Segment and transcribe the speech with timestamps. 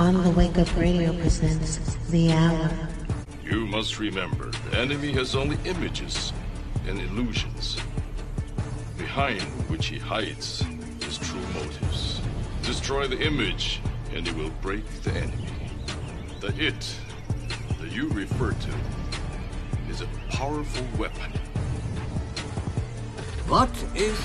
[0.00, 2.70] On the Wake Up Radio presents The Hour.
[3.44, 6.32] You must remember, the enemy has only images
[6.86, 7.76] and illusions,
[8.96, 10.64] behind which he hides
[11.02, 12.22] his true motives.
[12.62, 13.82] Destroy the image,
[14.14, 15.50] and he will break the enemy.
[16.40, 16.94] The it
[17.78, 18.74] that you refer to
[19.90, 21.30] is a powerful weapon.
[23.46, 24.18] What is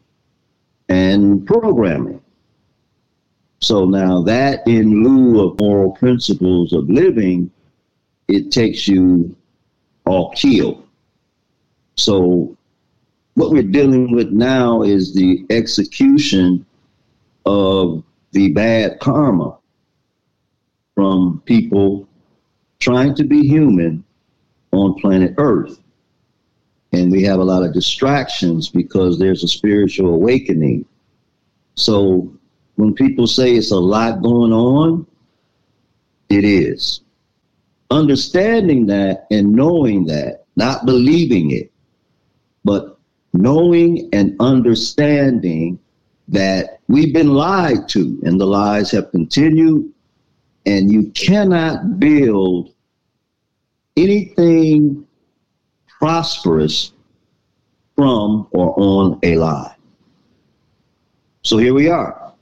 [0.88, 2.20] and programming.
[3.60, 7.50] So now that in lieu of moral principles of living,
[8.28, 9.34] it takes you
[10.06, 10.84] all kill.
[11.96, 12.56] So
[13.34, 16.64] what we're dealing with now is the execution
[17.46, 18.02] of
[18.32, 19.56] the bad karma
[20.94, 22.08] from people
[22.78, 24.04] trying to be human
[24.72, 25.78] on planet Earth.
[26.92, 30.84] And we have a lot of distractions because there's a spiritual awakening.
[31.76, 32.32] So
[32.74, 35.06] when people say it's a lot going on,
[36.28, 37.00] it is.
[37.90, 41.72] Understanding that and knowing that, not believing it,
[42.64, 42.98] but
[43.32, 45.78] knowing and understanding
[46.28, 49.92] that we've been lied to and the lies have continued,
[50.66, 52.72] and you cannot build
[53.96, 55.06] anything
[55.98, 56.92] prosperous
[57.96, 59.74] from or on a lie.
[61.42, 62.32] So here we are.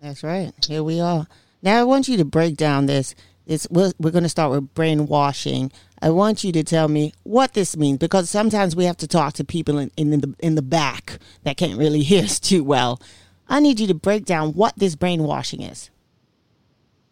[0.00, 0.52] That's right.
[0.66, 1.26] Here we are.
[1.62, 3.14] Now I want you to break down this.
[3.46, 5.72] This we're, we're going to start with brainwashing.
[6.00, 9.34] I want you to tell me what this means because sometimes we have to talk
[9.34, 13.00] to people in, in the in the back that can't really hear us too well.
[13.48, 15.90] I need you to break down what this brainwashing is.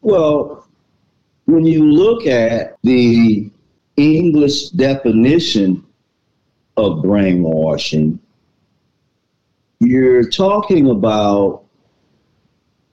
[0.00, 0.66] Well,
[1.50, 3.50] when you look at the
[3.96, 5.84] English definition
[6.76, 8.18] of brainwashing,
[9.80, 11.64] you're talking about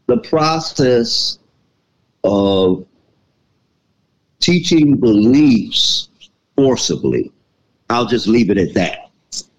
[0.07, 1.40] the process
[2.23, 2.85] of
[4.40, 6.09] teaching beliefs
[6.56, 7.31] forcibly.
[7.89, 9.12] I'll just leave it at that.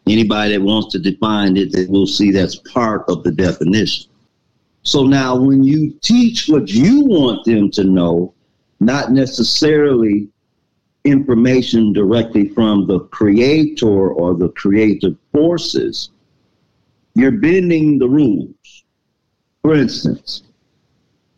[0.07, 4.11] Anybody that wants to define it, they will see that's part of the definition.
[4.83, 8.33] So now, when you teach what you want them to know,
[8.81, 10.29] not necessarily
[11.05, 16.11] information directly from the creator or the creative forces,
[17.15, 18.85] you're bending the rules.
[19.63, 20.43] For instance,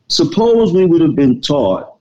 [0.08, 1.96] suppose we would have been taught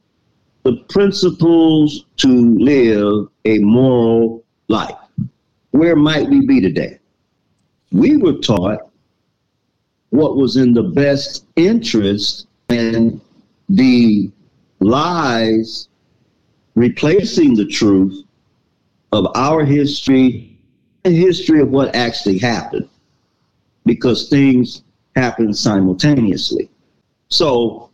[0.63, 2.27] the principles to
[2.59, 4.97] live a moral life.
[5.71, 6.99] Where might we be today?
[7.91, 8.79] We were taught
[10.09, 13.21] what was in the best interest and
[13.69, 14.31] the
[14.79, 15.89] lies
[16.75, 18.23] replacing the truth
[19.11, 20.57] of our history
[21.03, 22.87] and history of what actually happened
[23.85, 24.83] because things
[25.15, 26.69] happen simultaneously.
[27.29, 27.89] So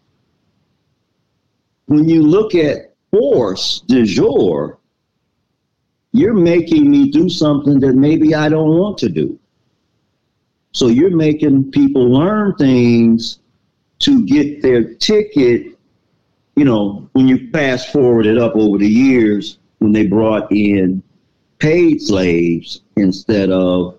[1.88, 4.78] when you look at force de jour,
[6.12, 9.40] you're making me do something that maybe I don't want to do.
[10.72, 13.40] So you're making people learn things
[14.00, 15.75] to get their ticket.
[16.56, 21.04] You know, when you fast forward it up over the years, when they brought in
[21.60, 23.98] paid slaves instead of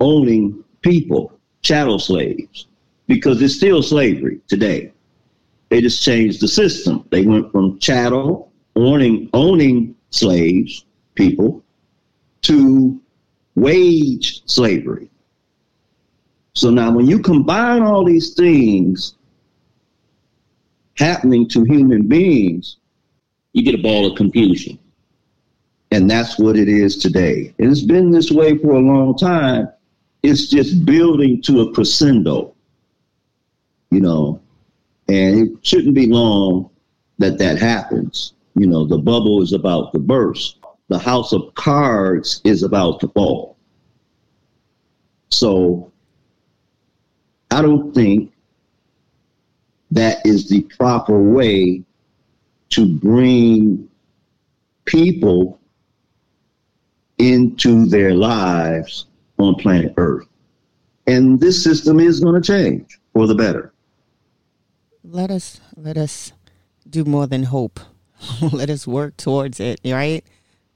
[0.00, 2.66] owning people, chattel slaves,
[3.06, 4.92] because it's still slavery today.
[5.68, 7.06] They just changed the system.
[7.10, 11.62] They went from chattel, owning, owning slaves, people,
[12.42, 13.00] to
[13.54, 15.10] wage slavery.
[16.54, 19.14] So now, when you combine all these things
[20.96, 22.76] happening to human beings,
[23.52, 24.78] you get a ball of confusion.
[25.90, 27.54] And that's what it is today.
[27.58, 29.68] And it's been this way for a long time.
[30.22, 32.54] It's just building to a crescendo,
[33.90, 34.40] you know,
[35.08, 36.70] and it shouldn't be long
[37.18, 38.32] that that happens.
[38.56, 40.58] You know, the bubble is about to burst.
[40.88, 43.56] The house of cards is about to fall.
[45.30, 45.92] So
[47.50, 48.32] I don't think
[49.94, 51.82] that is the proper way
[52.70, 53.88] to bring
[54.84, 55.60] people
[57.18, 59.06] into their lives
[59.38, 60.26] on planet Earth.
[61.06, 63.72] And this system is going to change for the better.
[65.04, 66.32] Let us let us
[66.88, 67.78] do more than hope.
[68.52, 70.24] let us work towards it, right?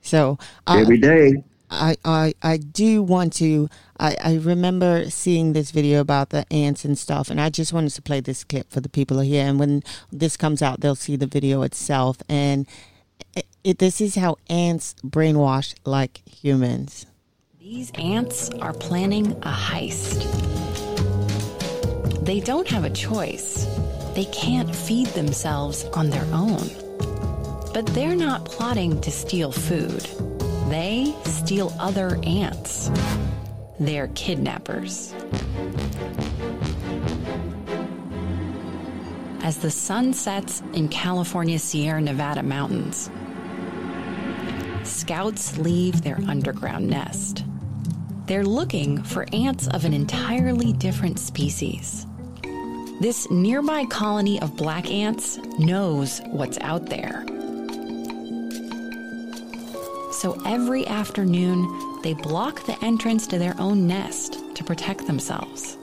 [0.01, 3.69] So uh, every day I, I, I do want to.
[4.01, 7.91] I, I remember seeing this video about the ants and stuff, and I just wanted
[7.91, 9.45] to play this clip for the people here.
[9.47, 9.83] And when
[10.13, 12.19] this comes out, they'll see the video itself.
[12.29, 12.67] And
[13.35, 17.07] it, it, this is how ants brainwash like humans.
[17.59, 20.25] These ants are planning a heist.
[22.25, 23.67] They don't have a choice.
[24.15, 26.69] They can't feed themselves on their own.
[27.75, 30.09] But they're not plotting to steal food.
[30.69, 32.91] They steal other ants.
[33.81, 35.15] They're kidnappers.
[39.41, 43.11] As the sun sets in California's Sierra Nevada mountains,
[44.85, 47.47] scouts leave their underground nest.
[48.27, 52.07] They're looking for ants of an entirely different species.
[53.01, 57.25] This nearby colony of black ants knows what's out there
[60.19, 65.79] so every afternoon they block the entrance to their own nest to protect themselves.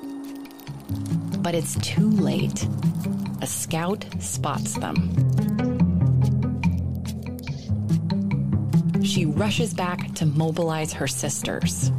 [1.39, 2.67] But it's too late.
[3.41, 5.13] A scout spots them.
[9.05, 11.91] She rushes back to mobilize her sisters.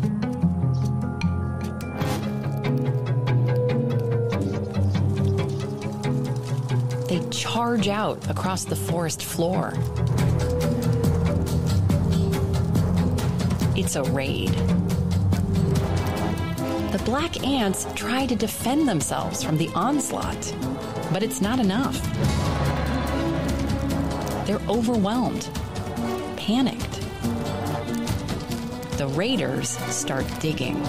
[7.09, 9.73] They charge out across the forest floor.
[13.77, 14.51] It's a raid.
[16.93, 20.55] The black ants try to defend themselves from the onslaught,
[21.13, 22.01] but it's not enough.
[24.47, 25.51] They're overwhelmed,
[26.37, 27.01] panicked.
[28.97, 30.83] The raiders start digging.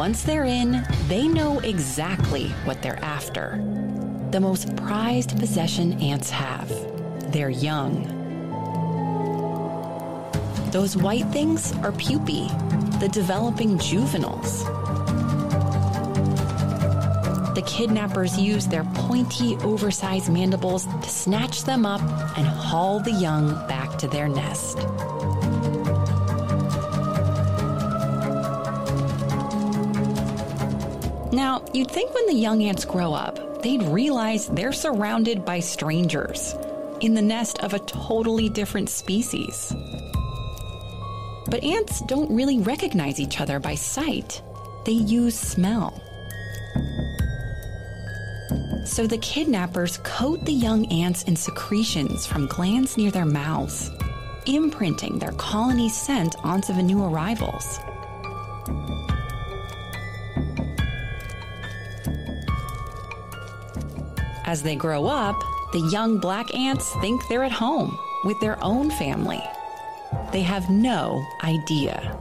[0.00, 3.62] Once they're in, they know exactly what they're after.
[4.30, 6.70] The most prized possession ants have
[7.32, 8.04] their young.
[10.70, 12.48] Those white things are pupae,
[12.98, 14.64] the developing juveniles.
[17.54, 22.00] The kidnappers use their pointy, oversized mandibles to snatch them up
[22.38, 24.78] and haul the young back to their nest.
[31.32, 36.56] Now, you'd think when the young ants grow up, they'd realize they're surrounded by strangers
[37.00, 39.72] in the nest of a totally different species.
[41.46, 44.42] But ants don't really recognize each other by sight,
[44.84, 46.02] they use smell.
[48.84, 53.90] So the kidnappers coat the young ants in secretions from glands near their mouths,
[54.46, 57.78] imprinting their colony's scent onto the new arrivals.
[64.50, 68.90] As they grow up, the young black ants think they're at home with their own
[68.90, 69.40] family.
[70.32, 72.18] They have no idea.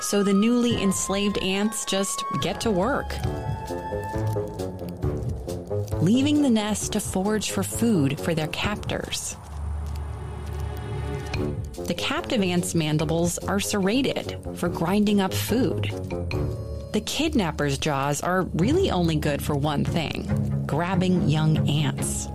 [0.00, 3.14] So the newly enslaved ants just get to work.
[6.00, 9.36] Leaving the nest to forage for food for their captors.
[11.86, 15.92] the captive ant's mandibles are serrated for grinding up food.
[16.92, 22.26] The kidnapper's jaws are really only good for one thing grabbing young ants.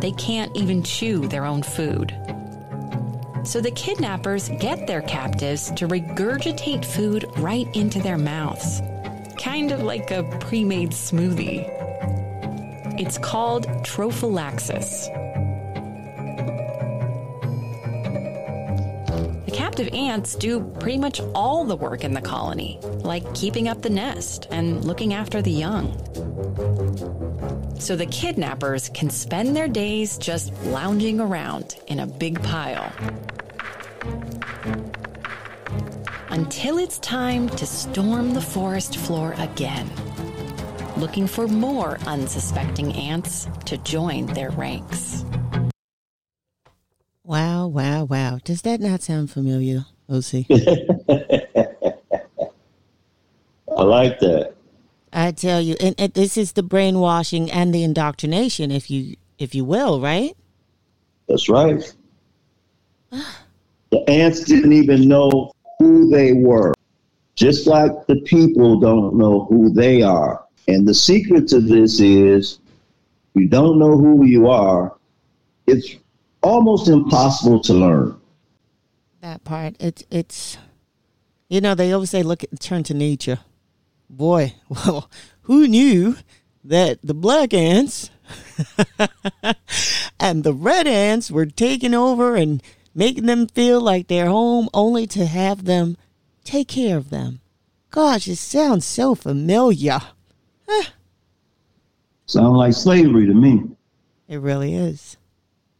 [0.00, 2.14] They can't even chew their own food.
[3.44, 8.80] So the kidnappers get their captives to regurgitate food right into their mouths,
[9.36, 11.68] kind of like a pre made smoothie.
[13.00, 15.21] It's called trophallaxis.
[19.72, 23.80] The captive ants do pretty much all the work in the colony, like keeping up
[23.80, 25.96] the nest and looking after the young.
[27.80, 32.92] So the kidnappers can spend their days just lounging around in a big pile.
[36.28, 39.90] Until it's time to storm the forest floor again,
[40.98, 45.24] looking for more unsuspecting ants to join their ranks.
[47.24, 48.40] Wow, wow, wow.
[48.42, 50.46] Does that not sound familiar, OC?
[53.76, 54.54] I like that.
[55.12, 59.54] I tell you, and, and this is the brainwashing and the indoctrination, if you if
[59.54, 60.36] you will, right?
[61.28, 61.94] That's right.
[63.12, 63.44] Ah.
[63.90, 66.74] the ants didn't even know who they were,
[67.36, 70.44] just like the people don't know who they are.
[70.66, 72.58] And the secret to this is
[73.34, 74.96] you don't know who you are,
[75.66, 75.96] it's
[76.42, 78.20] almost impossible to learn.
[79.20, 80.58] That part, it's it's,
[81.48, 83.38] you know, they always say, look, at turn to nature.
[84.10, 85.10] Boy, well,
[85.42, 86.16] who knew
[86.64, 88.10] that the black ants
[90.20, 92.62] and the red ants were taking over and
[92.94, 95.96] making them feel like they're home, only to have them
[96.44, 97.40] take care of them.
[97.90, 100.00] Gosh, it sounds so familiar.
[102.26, 103.62] Sound like slavery to me.
[104.28, 105.16] It really is.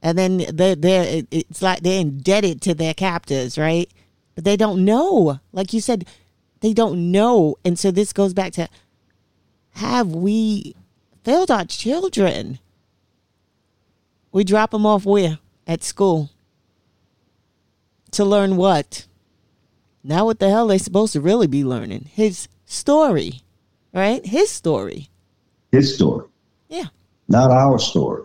[0.03, 3.89] And then they they it's like they're indebted to their captors, right?
[4.35, 5.39] But they don't know.
[5.53, 6.07] Like you said,
[6.61, 7.57] they don't know.
[7.65, 8.69] And so this goes back to
[9.77, 10.75] have we
[11.23, 12.59] failed our children?
[14.33, 15.39] We drop them off where?
[15.67, 16.31] At school.
[18.13, 19.07] To learn what?
[20.03, 22.11] Now what the hell they supposed to really be learning?
[22.13, 23.43] His story.
[23.95, 24.25] Right?
[24.27, 25.11] His story.
[25.71, 26.27] His story,
[26.69, 26.87] Yeah.
[27.29, 28.25] not our story.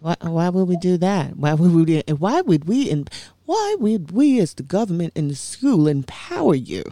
[0.00, 1.36] Why, why would we do that?
[1.36, 2.02] Why would we?
[2.08, 2.90] Why would we?
[2.90, 3.08] And
[3.44, 6.84] why would we, as the government and the school, empower you?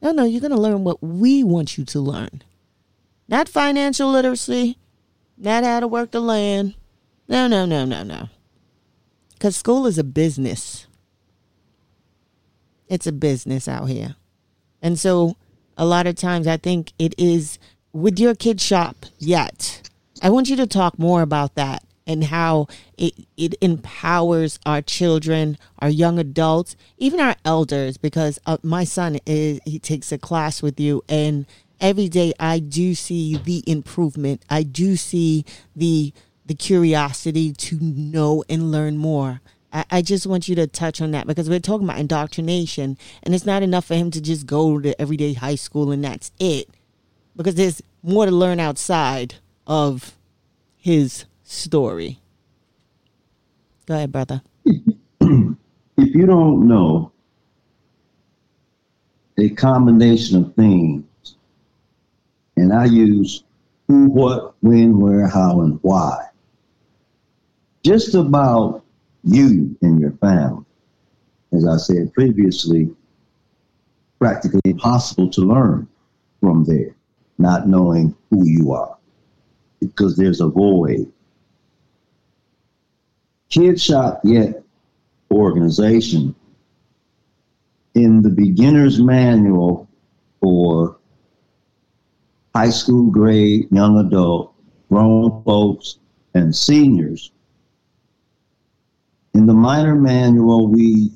[0.00, 2.42] No, no, you're going to learn what we want you to learn,
[3.28, 4.76] not financial literacy,
[5.38, 6.74] not how to work the land.
[7.28, 8.28] No, no, no, no, no.
[9.34, 10.88] Because school is a business.
[12.88, 14.16] It's a business out here,
[14.82, 15.36] and so
[15.78, 17.58] a lot of times I think it is
[17.92, 19.88] with your kid shop yet.
[20.20, 22.66] I want you to talk more about that and how
[22.96, 27.96] it, it empowers our children, our young adults, even our elders.
[27.96, 31.46] Because uh, my son is he takes a class with you, and
[31.80, 34.44] every day I do see the improvement.
[34.48, 35.44] I do see
[35.74, 36.12] the
[36.44, 39.40] the curiosity to know and learn more.
[39.72, 43.34] I, I just want you to touch on that because we're talking about indoctrination, and
[43.34, 46.68] it's not enough for him to just go to everyday high school and that's it.
[47.36, 50.16] Because there's more to learn outside of
[50.76, 52.18] his story.
[53.86, 54.42] Go ahead, brother.
[54.64, 57.12] If you don't know
[59.38, 61.04] a combination of things,
[62.56, 63.44] and I use
[63.86, 66.26] who, what, when, where, how, and why,
[67.84, 68.82] just about
[69.22, 70.64] you and your family,
[71.52, 72.90] as I said previously,
[74.18, 75.86] practically impossible to learn
[76.40, 76.94] from there,
[77.38, 78.96] not knowing who you are,
[79.80, 81.12] because there's a void.
[83.52, 84.64] Kid Shop Yet
[85.30, 86.34] organization
[87.94, 89.90] in the beginner's manual
[90.40, 90.96] for
[92.54, 94.54] high school grade, young adult,
[94.88, 95.98] grown folks,
[96.32, 97.30] and seniors.
[99.34, 101.12] In the minor manual, we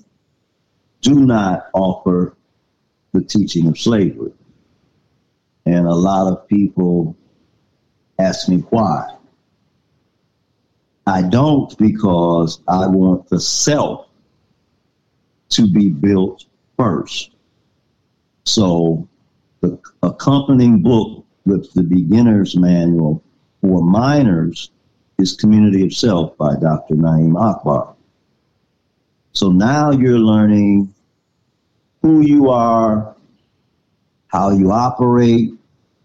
[1.00, 2.36] do not offer
[3.12, 4.32] the teaching of slavery.
[5.64, 7.16] And a lot of people
[8.18, 9.15] ask me why.
[11.06, 14.08] I don't because I want the self
[15.50, 16.44] to be built
[16.76, 17.30] first.
[18.44, 19.08] So
[19.60, 23.22] the accompanying book with the beginner's manual
[23.60, 24.70] for minors
[25.18, 26.94] is Community of Self by Dr.
[26.94, 27.94] Na'im Akbar.
[29.32, 30.92] So now you're learning
[32.02, 33.16] who you are,
[34.28, 35.52] how you operate,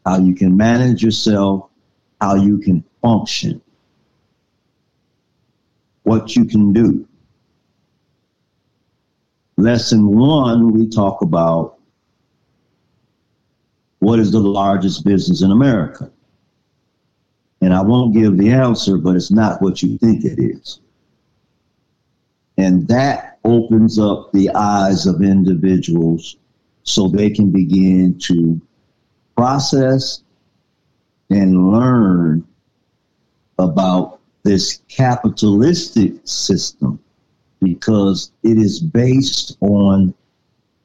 [0.06, 1.70] how you can manage yourself,
[2.20, 3.62] how you can function,
[6.04, 7.08] what you can do.
[9.58, 11.78] lesson one, we talk about
[14.00, 16.12] what is the largest business in America.
[17.62, 20.80] And I won't give the answer, but it's not what you think it is.
[22.58, 26.38] And that opens up the eyes of individuals
[26.84, 28.60] so they can begin to
[29.38, 30.24] process
[31.30, 32.48] and learn
[33.60, 37.00] about this capitalistic system
[37.60, 40.14] because it is based on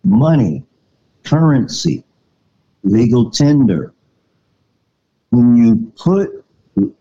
[0.05, 0.65] money,
[1.25, 2.05] currency,
[2.83, 3.95] legal tender.
[5.31, 6.45] When you put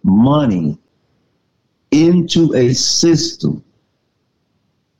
[0.03, 0.79] money
[1.91, 3.63] into a system,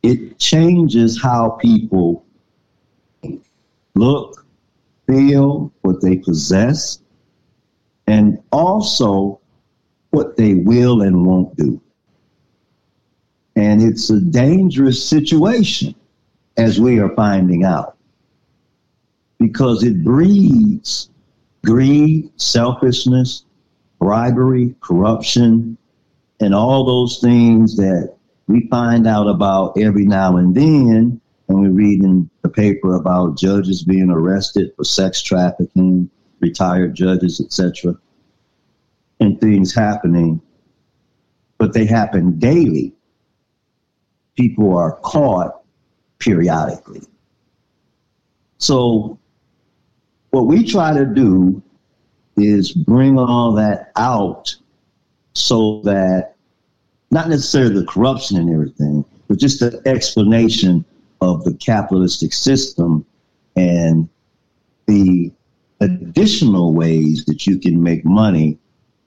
[0.04, 2.26] it changes how people
[3.96, 4.46] look,
[5.08, 7.00] feel, what they possess,
[8.08, 9.40] and also
[10.16, 11.82] what they will and won't do.
[13.58, 15.94] And it's a dangerous situation,
[16.58, 17.98] as we are finding out,
[19.40, 21.10] because it breeds
[21.66, 23.44] greed, selfishness,
[24.00, 25.78] bribery, corruption,
[26.40, 28.16] and all those things that
[28.48, 33.38] we find out about every now and then when we read in the paper about
[33.38, 37.98] judges being arrested for sex trafficking, retired judges, etc.,
[39.20, 40.42] and things happening,
[41.58, 42.94] but they happen daily.
[44.36, 45.62] People are caught
[46.20, 47.02] periodically.
[48.58, 49.18] So,
[50.32, 51.62] what we try to do
[52.36, 54.54] is bring all that out
[55.34, 56.36] so that
[57.12, 60.84] not necessarily the corruption and everything, but just the explanation
[61.22, 63.06] of the capitalistic system
[63.56, 64.10] and
[64.88, 65.32] the
[65.80, 68.58] additional ways that you can make money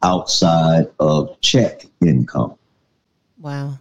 [0.03, 2.55] outside of check income.
[3.39, 3.79] Wow.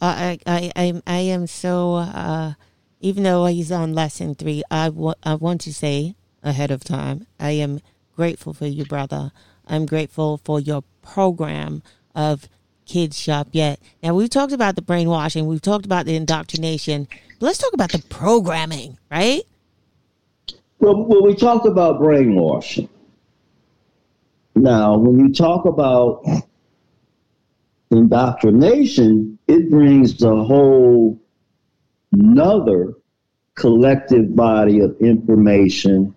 [0.00, 2.52] I, I, I, I am so, uh,
[3.00, 7.26] even though he's on lesson three, I, w- I want to say ahead of time,
[7.40, 7.80] I am
[8.14, 9.32] grateful for you, brother.
[9.66, 11.82] I'm grateful for your program
[12.14, 12.48] of
[12.86, 13.80] kids shop yet.
[14.02, 17.08] Now we've talked about the brainwashing, we've talked about the indoctrination.
[17.40, 19.42] let's talk about the programming, right?
[20.78, 22.88] Well, well, we talked about brainwashing.
[24.58, 26.24] Now, when you talk about
[27.90, 31.20] indoctrination, it brings a whole
[32.12, 32.94] another
[33.54, 36.14] collective body of information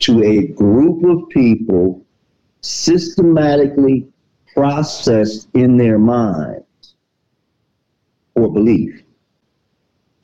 [0.00, 2.04] to a group of people
[2.62, 4.08] systematically
[4.54, 6.64] processed in their mind
[8.34, 9.02] or belief.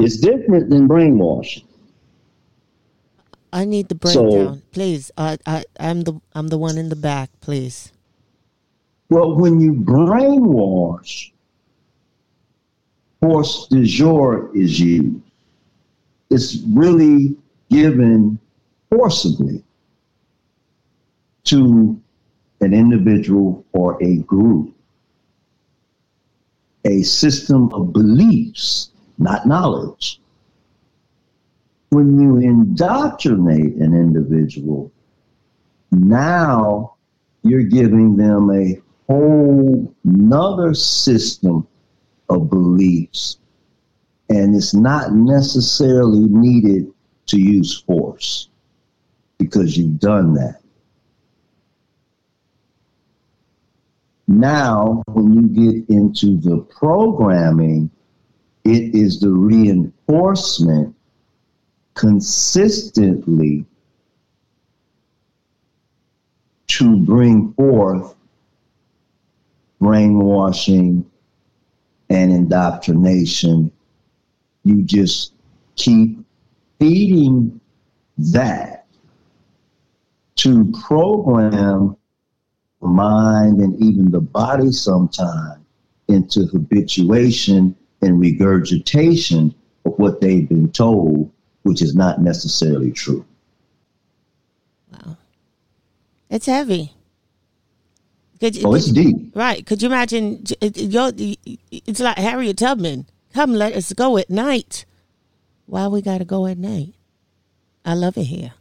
[0.00, 1.66] It's different than brainwashing.
[3.54, 5.12] I need the breakdown, so, please.
[5.16, 7.92] I, I, I'm the I'm the one in the back, please.
[9.08, 11.30] Well, when you brainwash,
[13.20, 15.22] force de jour is used.
[16.30, 17.36] It's really
[17.70, 18.40] given
[18.90, 19.62] forcibly
[21.44, 22.00] to
[22.60, 24.74] an individual or a group,
[26.84, 30.20] a system of beliefs, not knowledge.
[31.94, 34.90] When you indoctrinate an individual,
[35.92, 36.96] now
[37.44, 41.68] you're giving them a whole nother system
[42.28, 43.38] of beliefs.
[44.28, 46.92] And it's not necessarily needed
[47.26, 48.48] to use force
[49.38, 50.62] because you've done that.
[54.26, 57.88] Now, when you get into the programming,
[58.64, 60.96] it is the reinforcement
[61.94, 63.64] consistently
[66.66, 68.14] to bring forth
[69.80, 71.08] brainwashing
[72.10, 73.70] and indoctrination.
[74.64, 75.32] You just
[75.76, 76.18] keep
[76.78, 77.60] feeding
[78.18, 78.86] that
[80.36, 81.96] to program
[82.80, 85.64] the mind and even the body sometimes
[86.08, 89.54] into habituation and regurgitation
[89.84, 91.30] of what they've been told,
[91.64, 93.26] which is not necessarily true.
[94.90, 95.16] Wow.
[96.30, 96.94] It's heavy.
[98.40, 99.34] Could, oh, it's deep.
[99.34, 99.64] Right.
[99.66, 100.44] Could you imagine?
[100.60, 103.06] It's like Harriet Tubman.
[103.32, 104.84] Come, let us go at night.
[105.66, 106.94] Why we got to go at night?
[107.84, 108.52] I love it here.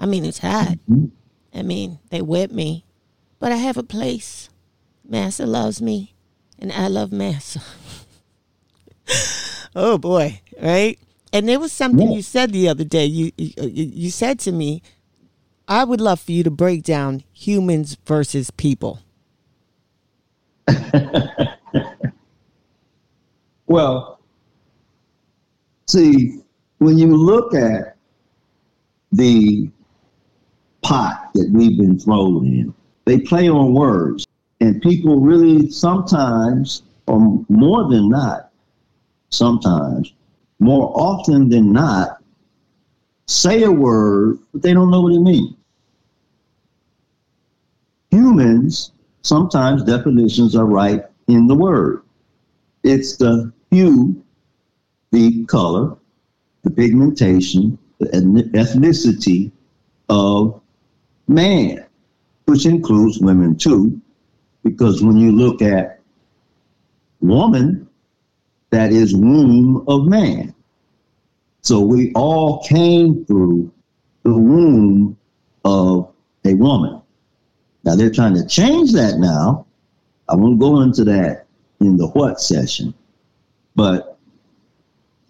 [0.00, 0.78] I mean, it's hot.
[0.90, 1.06] Mm-hmm.
[1.56, 2.84] I mean, they whip me
[3.44, 4.48] but I have a place.
[5.06, 6.14] Massa loves me,
[6.58, 7.60] and I love Massa.
[9.76, 10.98] oh boy, right?
[11.34, 12.16] And there was something yeah.
[12.16, 13.04] you said the other day.
[13.06, 14.82] You, uh, you you said to me,
[15.66, 19.00] "I would love for you to break down humans versus people."
[23.66, 24.20] well,
[25.88, 26.38] see,
[26.78, 27.96] when you look at
[29.10, 29.68] the
[30.82, 32.72] pot that we've been thrown in,
[33.06, 34.24] they play on words.
[34.60, 38.50] And people really sometimes, or more than not,
[39.30, 40.12] sometimes,
[40.64, 42.22] more often than not,
[43.26, 45.54] say a word, but they don't know what it means.
[48.10, 52.02] Humans, sometimes definitions are right in the word.
[52.82, 54.22] It's the hue,
[55.10, 55.96] the color,
[56.62, 59.52] the pigmentation, the ethnicity
[60.08, 60.60] of
[61.28, 61.84] man,
[62.46, 64.00] which includes women too,
[64.62, 66.00] because when you look at
[67.20, 67.83] woman,
[68.74, 70.52] that is womb of man.
[71.62, 73.72] So we all came through
[74.24, 75.16] the womb
[75.64, 76.12] of
[76.44, 77.00] a woman.
[77.84, 79.66] Now they're trying to change that now.
[80.28, 81.46] I won't go into that
[81.80, 82.92] in the what session.
[83.76, 84.18] But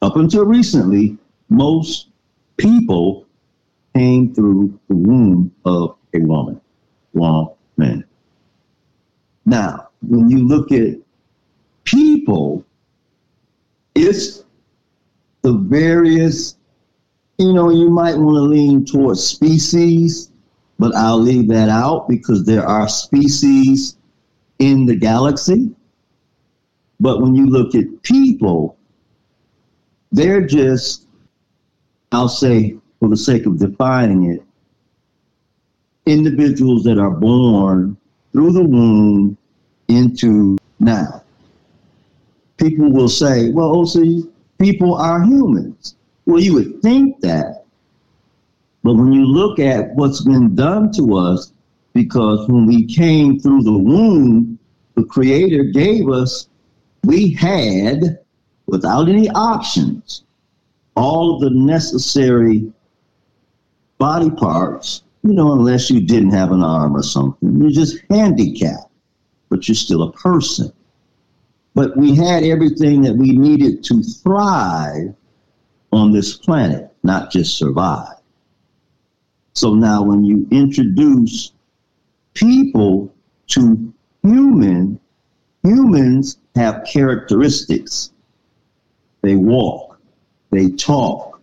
[0.00, 1.18] up until recently,
[1.50, 2.08] most
[2.56, 3.26] people
[3.94, 6.60] came through the womb of a woman,
[7.12, 8.04] woman.
[9.44, 10.96] Now, when you look at
[11.84, 12.64] people,
[13.94, 14.44] it's
[15.42, 16.56] the various,
[17.38, 20.30] you know, you might want to lean towards species,
[20.78, 23.96] but I'll leave that out because there are species
[24.58, 25.70] in the galaxy.
[27.00, 28.76] But when you look at people,
[30.12, 31.06] they're just,
[32.12, 34.42] I'll say, for the sake of defining it,
[36.06, 37.96] individuals that are born
[38.32, 39.36] through the womb
[39.88, 41.23] into now.
[42.56, 44.24] People will say, well, oh, see,
[44.58, 45.96] people are humans.
[46.26, 47.64] Well, you would think that.
[48.82, 51.52] But when you look at what's been done to us,
[51.94, 54.58] because when we came through the womb,
[54.94, 56.48] the Creator gave us,
[57.04, 58.18] we had,
[58.66, 60.24] without any options,
[60.96, 62.72] all of the necessary
[63.98, 67.60] body parts, you know, unless you didn't have an arm or something.
[67.60, 68.90] You're just handicapped,
[69.48, 70.72] but you're still a person.
[71.74, 75.14] But we had everything that we needed to thrive
[75.92, 78.16] on this planet, not just survive.
[79.54, 81.52] So now, when you introduce
[82.34, 83.14] people
[83.48, 85.00] to human,
[85.62, 88.10] humans have characteristics.
[89.22, 89.98] They walk,
[90.50, 91.40] they talk.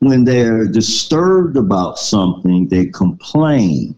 [0.00, 3.96] When they're disturbed about something, they complain.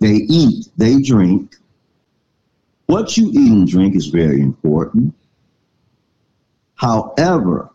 [0.00, 1.56] They eat, they drink,
[2.88, 5.14] what you eat and drink is very important.
[6.74, 7.70] However,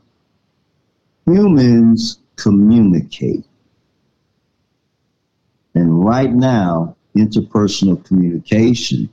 [1.25, 3.45] humans communicate.
[5.75, 9.07] And right now, interpersonal communication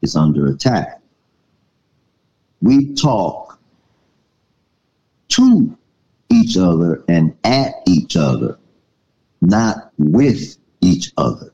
[0.00, 1.02] is under attack.
[2.62, 3.58] We talk
[5.28, 5.76] to
[6.30, 8.58] each other and at each other,
[9.42, 11.52] not with each other.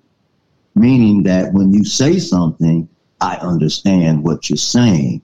[0.76, 2.88] Meaning that when you say something,
[3.20, 5.22] I understand what you're saying,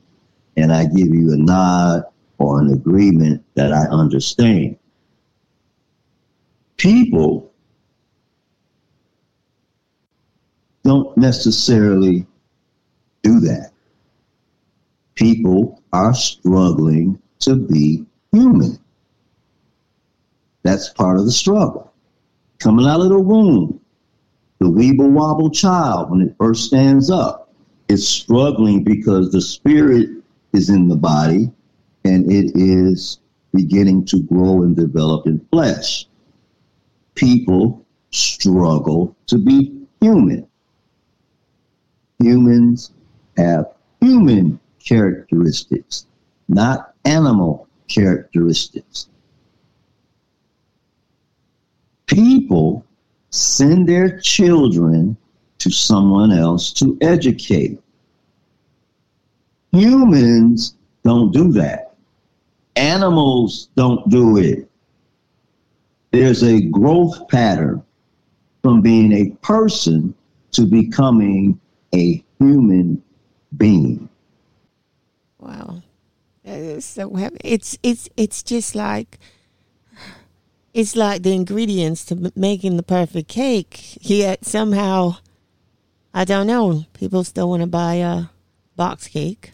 [0.57, 2.05] and I give you a nod
[2.39, 4.79] or an agreement that I understand.
[6.77, 7.53] People
[10.83, 12.27] don't necessarily
[13.23, 13.71] do that.
[15.15, 18.79] People are struggling to be human.
[20.63, 21.93] That's part of the struggle.
[22.59, 23.81] Coming out of the womb,
[24.59, 27.44] the weeble wobble child, when it first stands up,
[27.95, 30.09] is struggling because the spirit
[30.53, 31.49] is in the body
[32.05, 33.21] and it is
[33.55, 36.07] beginning to grow and develop in flesh.
[37.15, 40.45] People struggle to be human.
[42.19, 42.91] Humans
[43.37, 46.07] have human characteristics,
[46.49, 49.09] not animal characteristics.
[52.07, 52.85] People
[53.31, 55.17] send their children
[55.59, 57.81] to someone else to educate.
[59.75, 61.95] Humans don't do that.
[62.77, 64.71] Animals don't do it.
[66.13, 67.83] There's a growth pattern
[68.63, 70.15] from being a person
[70.53, 71.61] to becoming
[71.93, 73.03] a human
[73.57, 74.09] being.
[75.39, 75.83] Wow.
[76.45, 77.11] It's so.
[77.43, 79.19] It's it's it's just like
[80.73, 83.99] it's like the ingredients to making the perfect cake.
[84.01, 85.17] Yet somehow
[86.13, 86.85] I don't know.
[86.93, 88.27] People still want to buy a
[88.77, 89.54] box cake.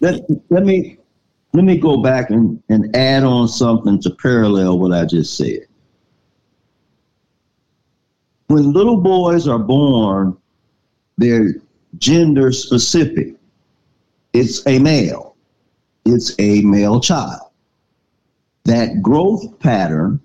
[0.00, 0.20] Let,
[0.50, 0.98] let me
[1.52, 5.60] let me go back and, and add on something to parallel what I just said.
[8.48, 10.36] When little boys are born,
[11.18, 11.54] they're
[11.98, 13.34] gender specific.
[14.34, 15.34] It's a male.
[16.04, 17.40] It's a male child.
[18.66, 20.20] that growth pattern,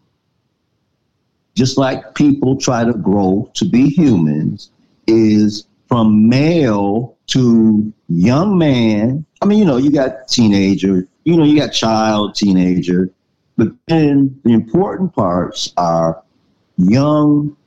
[1.55, 4.71] just like people try to grow to be humans,
[5.07, 9.25] is from male to young man.
[9.41, 13.11] I mean, you know, you got teenager, you know, you got child, teenager,
[13.57, 16.23] but then the important parts are
[16.77, 17.57] young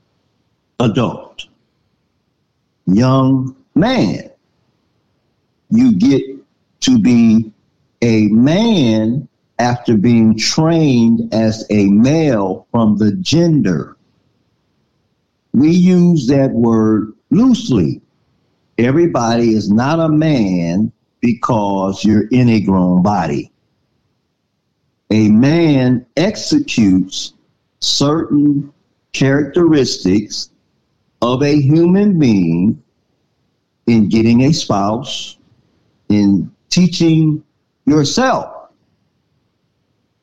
[0.80, 1.48] adult,
[2.86, 4.30] young man.
[5.68, 6.22] You get
[6.80, 7.52] to be
[8.00, 13.98] a man after being trained as a male from the gender.
[15.52, 18.00] We use that word loosely.
[18.78, 23.52] Everybody is not a man because you're in a grown body.
[25.10, 27.34] A man executes
[27.80, 28.72] certain
[29.12, 30.50] characteristics
[31.22, 32.82] of a human being
[33.86, 35.36] in getting a spouse,
[36.08, 37.44] in teaching
[37.86, 38.70] yourself,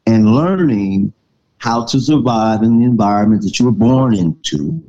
[0.05, 1.13] and learning
[1.57, 4.83] how to survive in the environment that you were born into,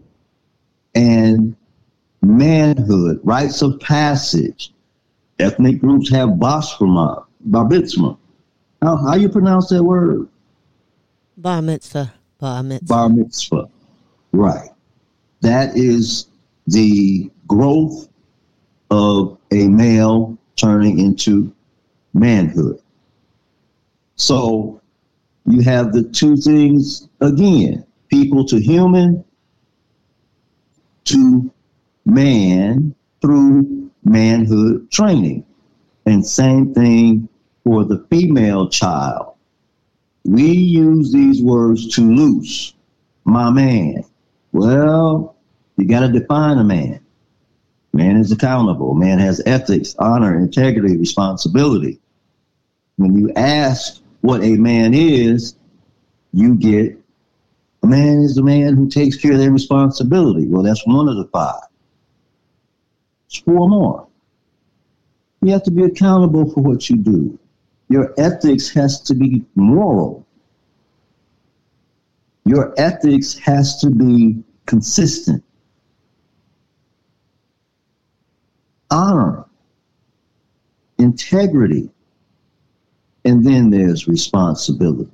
[0.94, 1.54] and
[2.22, 4.72] manhood, rites of passage.
[5.38, 8.16] Ethnic groups have basfama, bar mitzvah.
[8.80, 10.28] How, how you pronounce that word?
[11.36, 12.12] Bar mitzvah.
[12.38, 12.86] Bar mitzvah.
[12.86, 13.68] Bar mitzvah.
[14.32, 14.70] Right.
[15.40, 16.28] That is
[16.66, 18.08] the growth
[18.90, 21.52] of a male turning into
[22.14, 22.80] manhood.
[24.16, 24.80] So
[25.46, 29.24] you have the two things again people to human
[31.04, 31.50] to
[32.04, 35.44] man through manhood training.
[36.06, 37.28] And same thing
[37.64, 39.34] for the female child.
[40.24, 42.74] We use these words too loose.
[43.24, 44.04] My man.
[44.52, 45.36] Well,
[45.76, 47.00] you got to define a man.
[47.92, 48.94] Man is accountable.
[48.94, 52.00] Man has ethics, honor, integrity, responsibility.
[52.96, 55.56] When you ask what a man is,
[56.32, 56.98] you get
[57.82, 60.46] a man is the man who takes care of their responsibility.
[60.46, 61.62] Well, that's one of the five.
[63.32, 64.06] It's four more.
[65.40, 67.38] You have to be accountable for what you do.
[67.88, 70.26] Your ethics has to be moral.
[72.44, 75.42] Your ethics has to be consistent.
[78.90, 79.46] Honor,
[80.98, 81.90] integrity,
[83.24, 85.10] and then there's responsibility.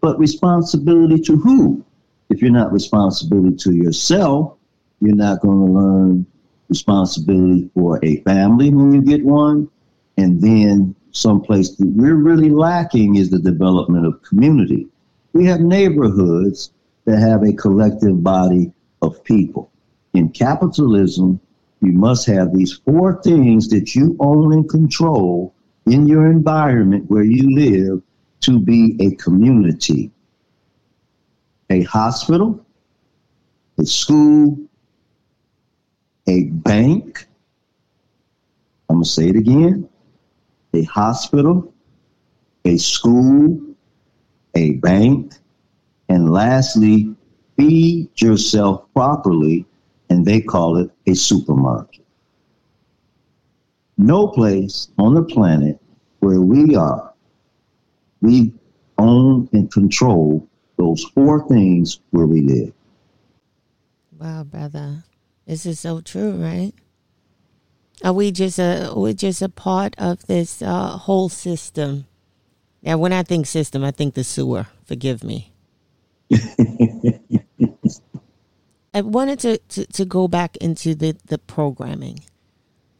[0.00, 1.84] But responsibility to who?
[2.30, 4.56] If you're not responsibility to yourself,
[5.02, 6.26] you're not going to learn
[6.70, 9.68] responsibility for a family when you get one.
[10.16, 14.86] And then someplace that we're really lacking is the development of community.
[15.34, 16.72] We have neighborhoods
[17.04, 19.70] that have a collective body of people.
[20.14, 21.40] In capitalism,
[21.82, 25.54] you must have these four things that you own and control
[25.86, 28.02] in your environment where you live
[28.40, 30.10] to be a community
[31.70, 32.66] a hospital,
[33.78, 34.58] a school,
[36.30, 37.26] a bank.
[38.88, 39.88] I'm going to say it again
[40.72, 41.74] a hospital,
[42.64, 43.60] a school,
[44.54, 45.34] a bank,
[46.08, 47.12] and lastly,
[47.56, 49.66] feed yourself properly,
[50.08, 52.04] and they call it a supermarket.
[53.98, 55.80] No place on the planet
[56.20, 57.12] where we are,
[58.22, 58.52] we
[58.98, 62.72] own and control those four things where we live.
[64.18, 65.02] Wow, brother.
[65.50, 66.72] This is so true, right?
[68.04, 72.06] Are we just a we're just a part of this uh, whole system?
[72.84, 74.68] Now, when I think system, I think the sewer.
[74.84, 75.52] Forgive me.
[78.94, 82.20] I wanted to, to, to go back into the, the programming.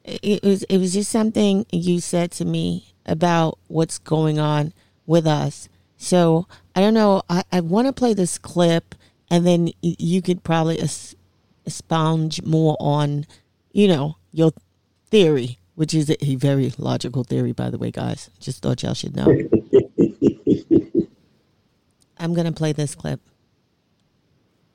[0.05, 4.73] It was it was just something you said to me about what's going on
[5.07, 5.69] with us.
[5.99, 7.23] So I don't know.
[7.31, 8.97] I, I want to play this clip,
[9.31, 10.81] and then you could probably
[11.71, 13.27] expound more on,
[13.73, 14.53] you know, your
[15.11, 18.29] theory, which is a very logical theory, by the way, guys.
[18.41, 19.27] Just thought y'all should know.
[22.19, 23.21] I'm going to play this clip.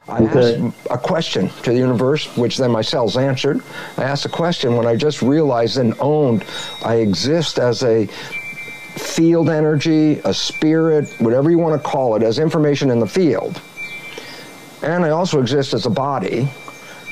[0.08, 3.62] I asked a question to the universe, which then my cells answered.
[3.98, 6.46] I asked a question when I just realized and owned
[6.84, 12.40] I exist as a field energy, a spirit, whatever you want to call it, as
[12.40, 13.60] information in the field.
[14.84, 16.48] And I also exist as a body.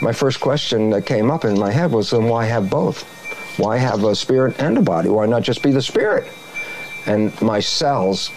[0.04, 3.04] My first question that came up in my head was then why have both?
[3.58, 5.08] Why have a spirit and a body?
[5.08, 6.30] Why not just be the spirit?
[7.06, 8.30] And my cells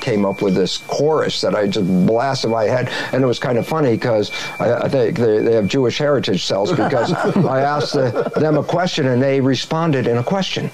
[0.00, 3.58] came up with this chorus that I just blasted my head, and it was kind
[3.58, 7.92] of funny because I, I, think they, they have Jewish heritage cells because I asked
[7.92, 10.70] the, them a question and they responded in a question.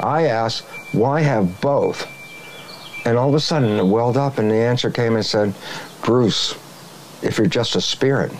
[0.00, 2.06] I asked, why have both?
[3.06, 5.54] And all of a sudden it welled up, and the answer came and said,
[6.02, 6.52] Bruce,
[7.22, 8.32] if you're just a spirit,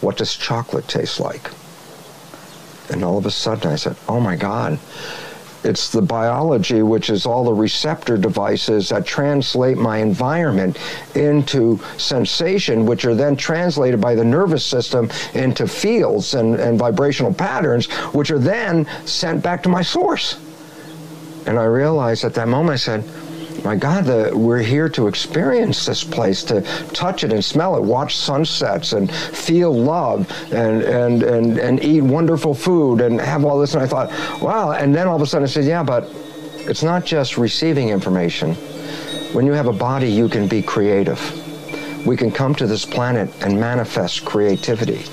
[0.00, 1.50] what does chocolate taste like?
[2.90, 4.78] And all of a sudden I said, oh my God,
[5.64, 10.78] it's the biology, which is all the receptor devices that translate my environment
[11.16, 17.34] into sensation, which are then translated by the nervous system into fields and, and vibrational
[17.34, 20.38] patterns, which are then sent back to my source.
[21.46, 23.04] And I realized at that moment, I said,
[23.64, 27.82] my God, the, we're here to experience this place, to touch it and smell it,
[27.82, 33.58] watch sunsets and feel love and, and, and, and eat wonderful food and have all
[33.58, 33.74] this.
[33.74, 34.72] And I thought, wow.
[34.72, 36.08] And then all of a sudden I said, yeah, but
[36.68, 38.54] it's not just receiving information.
[39.32, 41.18] When you have a body, you can be creative.
[42.06, 45.04] We can come to this planet and manifest creativity.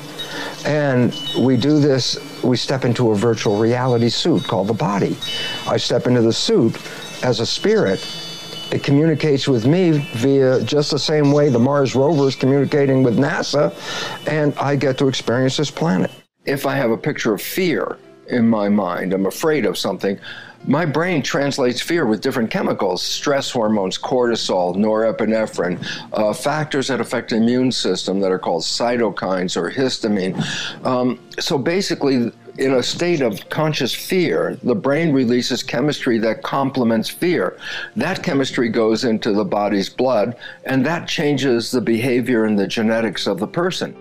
[0.65, 5.17] And we do this, we step into a virtual reality suit called the body.
[5.67, 6.77] I step into the suit
[7.23, 8.05] as a spirit
[8.71, 13.17] it communicates with me via just the same way the Mars rover is communicating with
[13.17, 13.73] NASA,
[14.27, 16.11] and I get to experience this planet.
[16.45, 17.97] If I have a picture of fear
[18.27, 20.19] in my mind, I'm afraid of something,
[20.67, 27.29] my brain translates fear with different chemicals stress hormones, cortisol, norepinephrine, uh, factors that affect
[27.29, 30.35] the immune system that are called cytokines or histamine.
[30.83, 37.09] Um, so basically, in a state of conscious fear, the brain releases chemistry that complements
[37.09, 37.57] fear.
[37.95, 43.27] That chemistry goes into the body's blood, and that changes the behavior and the genetics
[43.27, 43.95] of the person.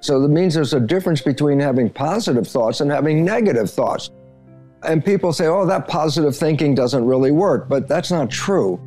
[0.00, 4.10] So that means there's a difference between having positive thoughts and having negative thoughts.
[4.82, 8.80] And people say, oh, that positive thinking doesn't really work, but that's not true.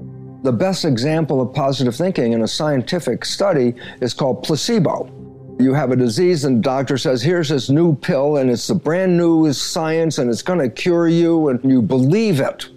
[0.43, 5.11] The best example of positive thinking in a scientific study is called placebo
[5.59, 8.73] you have a disease and the doctor says, here's this new pill and it's the
[8.73, 12.69] brand new science and it's going to cure you and you believe it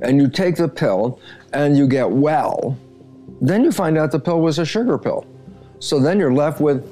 [0.00, 1.20] and you take the pill
[1.52, 2.76] and you get well,
[3.40, 5.24] then you find out the pill was a sugar pill.
[5.78, 6.84] So then you're left with,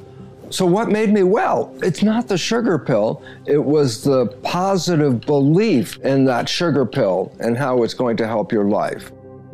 [0.50, 1.76] so what made me well?
[1.82, 3.20] It's not the sugar pill.
[3.46, 8.52] It was the positive belief in that sugar pill and how it's going to help
[8.52, 9.10] your life.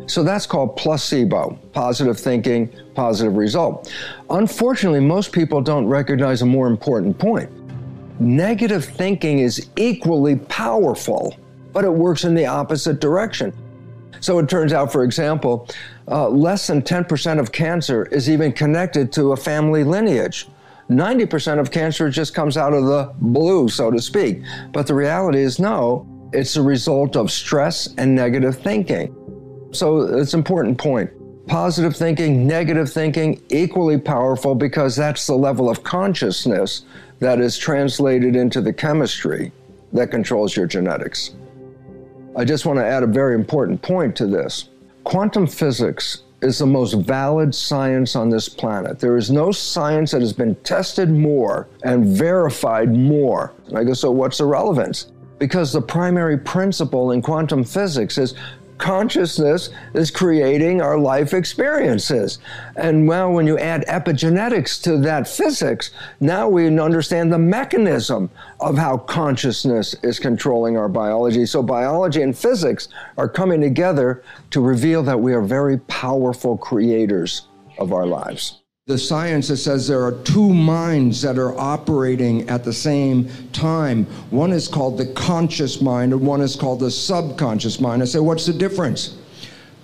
[0.07, 3.93] So that's called placebo, positive thinking, positive result.
[4.31, 7.51] Unfortunately, most people don't recognize a more important point.
[8.21, 11.37] Negative thinking is equally powerful,
[11.73, 13.53] but it works in the opposite direction.
[14.21, 15.69] So it turns out, for example,
[16.09, 20.49] uh, less than 10% of cancer is even connected to a family lineage.
[20.89, 24.43] 90% of cancer just comes out of the blue, so to speak.
[24.73, 29.15] But the reality is no, it's a result of stress and negative thinking.
[29.73, 31.11] So it's an important point.
[31.47, 36.85] Positive thinking, negative thinking, equally powerful because that's the level of consciousness
[37.19, 39.51] that is translated into the chemistry
[39.93, 41.35] that controls your genetics.
[42.37, 44.69] I just want to add a very important point to this.
[45.05, 48.99] Quantum physics is the most valid science on this planet.
[48.99, 53.53] There is no science that has been tested more and verified more.
[53.69, 55.13] And I go, so what's the relevance?
[55.39, 58.35] Because the primary principle in quantum physics is
[58.83, 62.41] consciousness is creating our life experiences.
[62.75, 68.77] And well, when you add epigenetics to that physics, now we understand the mechanism of
[68.77, 71.47] how consciousness is controlling our biology.
[71.47, 77.47] So, biology and physics are coming together to reveal that we are very powerful creators
[77.79, 82.65] of our lives the science that says there are two minds that are operating at
[82.65, 84.05] the same time.
[84.31, 88.03] One is called the conscious mind, and one is called the subconscious mind.
[88.03, 89.19] I say, what's the difference?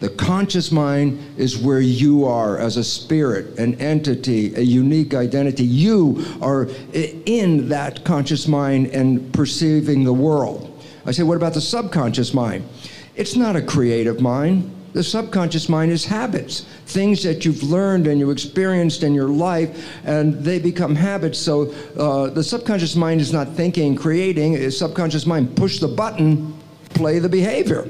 [0.01, 5.63] The conscious mind is where you are as a spirit, an entity, a unique identity.
[5.63, 10.85] You are in that conscious mind and perceiving the world.
[11.07, 12.69] I say, what about the subconscious mind?
[13.15, 14.75] It's not a creative mind.
[14.99, 19.89] The subconscious mind is habits, things that you've learned and you experienced in your life,
[20.05, 21.39] and they become habits.
[21.39, 24.55] So uh, the subconscious mind is not thinking, creating.
[24.55, 26.53] The subconscious mind push the button,
[26.95, 27.89] play the behavior.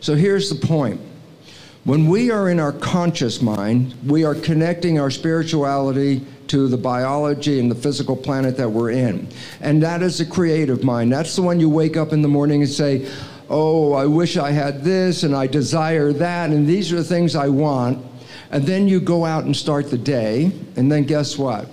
[0.00, 1.02] So here's the point.
[1.84, 7.60] When we are in our conscious mind, we are connecting our spirituality to the biology
[7.60, 9.28] and the physical planet that we're in.
[9.60, 11.12] And that is the creative mind.
[11.12, 13.06] That's the one you wake up in the morning and say,
[13.48, 17.36] oh, I wish I had this and I desire that, and these are the things
[17.36, 18.04] I want.
[18.50, 21.68] And then you go out and start the day, and then guess what?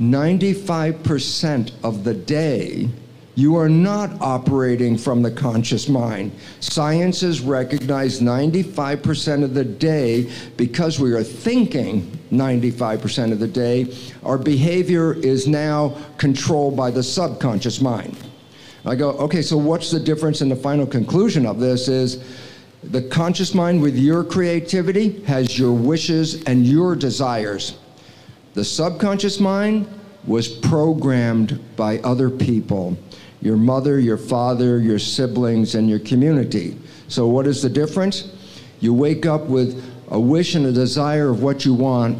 [0.00, 2.88] 95% of the day,
[3.34, 6.32] you are not operating from the conscious mind.
[6.60, 12.02] Science has recognized 95% of the day because we are thinking
[12.32, 13.94] 95% of the day.
[14.24, 18.16] Our behavior is now controlled by the subconscious mind.
[18.86, 22.22] I go, okay, so what's the difference in the final conclusion of this is
[22.84, 27.76] The conscious mind with your creativity has your wishes and your desires.
[28.54, 29.88] The subconscious mind
[30.24, 32.96] was programmed by other people
[33.42, 36.76] your mother, your father, your siblings, and your community.
[37.08, 38.32] So, what is the difference?
[38.80, 42.18] You wake up with a wish and a desire of what you want,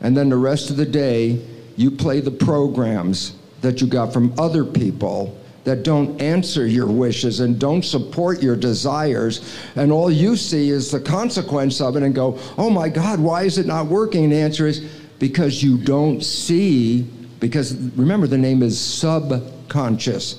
[0.00, 1.44] and then the rest of the day,
[1.76, 7.40] you play the programs that you got from other people that don't answer your wishes
[7.40, 9.56] and don't support your desires.
[9.76, 13.44] And all you see is the consequence of it and go, oh my God, why
[13.44, 14.24] is it not working?
[14.24, 14.80] And the answer is
[15.18, 17.02] because you don't see,
[17.40, 20.34] because remember, the name is subconscious,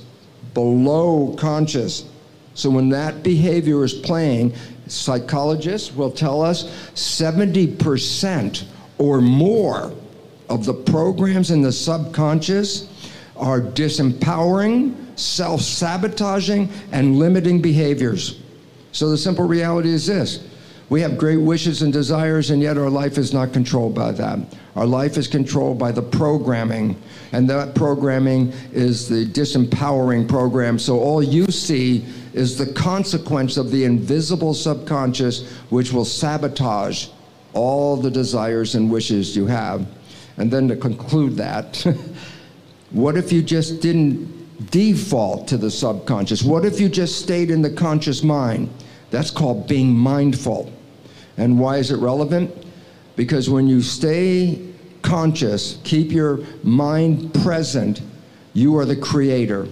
[0.53, 2.05] below conscious.
[2.53, 4.53] So when that behavior is playing,
[4.88, 8.63] psychologists will tell us 70%
[8.99, 9.91] or more
[10.49, 12.88] of the programs in the subconscious
[13.36, 18.39] are disempowering, self sabotaging, and limiting behaviors.
[18.91, 20.47] So the simple reality is this
[20.89, 24.39] we have great wishes and desires, and yet our life is not controlled by that.
[24.75, 30.77] Our life is controlled by the programming, and that programming is the disempowering program.
[30.77, 37.07] So all you see is the consequence of the invisible subconscious, which will sabotage
[37.53, 39.88] all the desires and wishes you have.
[40.38, 41.83] And then to conclude that,
[42.95, 46.43] what if you just didn't default to the subconscious?
[46.43, 48.69] What if you just stayed in the conscious mind?
[49.11, 50.71] That's called being mindful.
[51.35, 52.55] And why is it relevant?
[53.17, 54.65] Because when you stay
[55.01, 58.01] conscious, keep your mind present,
[58.53, 59.67] you are the creator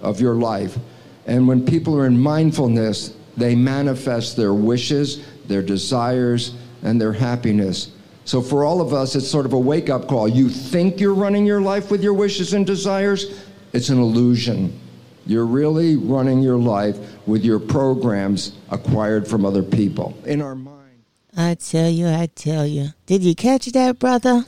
[0.00, 0.78] of your life.
[1.26, 7.90] And when people are in mindfulness, they manifest their wishes, their desires, and their happiness.
[8.28, 10.28] So for all of us, it's sort of a wake up call.
[10.28, 14.78] You think you're running your life with your wishes and desires, it's an illusion.
[15.24, 20.14] You're really running your life with your programs acquired from other people.
[20.26, 21.04] In our mind.
[21.38, 22.88] I tell you, I tell you.
[23.06, 24.44] Did you catch that, brother?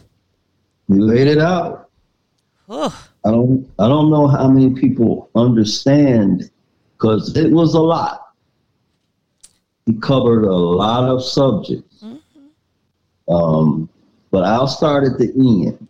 [0.88, 1.88] You laid it out.
[2.68, 3.08] Oh.
[3.24, 6.50] I don't I don't know how many people understand
[6.98, 8.34] because it was a lot.
[9.86, 12.04] He covered a lot of subjects.
[13.30, 13.88] Um,
[14.30, 15.86] but I'll start at the end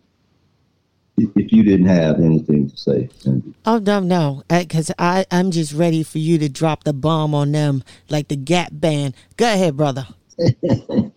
[1.17, 3.09] if you didn't have anything to say.
[3.19, 3.53] Cindy.
[3.65, 7.51] Oh no, no, because I I'm just ready for you to drop the bomb on
[7.51, 9.15] them like the Gap band.
[9.37, 10.07] Go ahead, brother.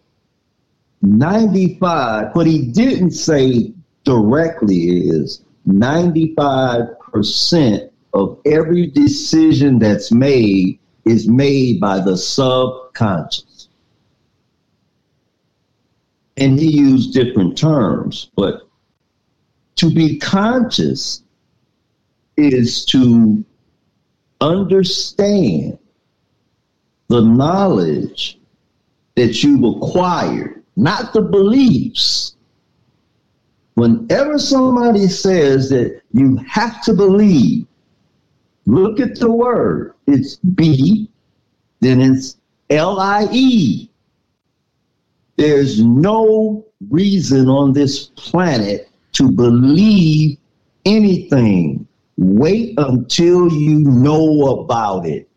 [1.03, 2.35] 95.
[2.35, 3.73] What he didn't say
[4.05, 13.54] directly is 95% of every decision that's made is made by the subconscious.
[16.37, 18.69] And he used different terms, but
[19.77, 21.23] to be conscious
[22.37, 23.45] is to
[24.41, 25.79] understand
[27.09, 28.39] the knowledge
[29.15, 32.35] that you've acquired, not the beliefs.
[33.75, 37.67] Whenever somebody says that you have to believe,
[38.67, 39.95] look at the word.
[40.07, 41.09] It's B,
[41.81, 42.37] then it's
[42.71, 43.91] L I E.
[45.37, 50.39] There's no reason on this planet to believe
[50.85, 51.87] anything.
[52.17, 55.29] Wait until you know about it.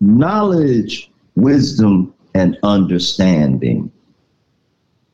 [0.00, 3.90] Knowledge, wisdom, and understanding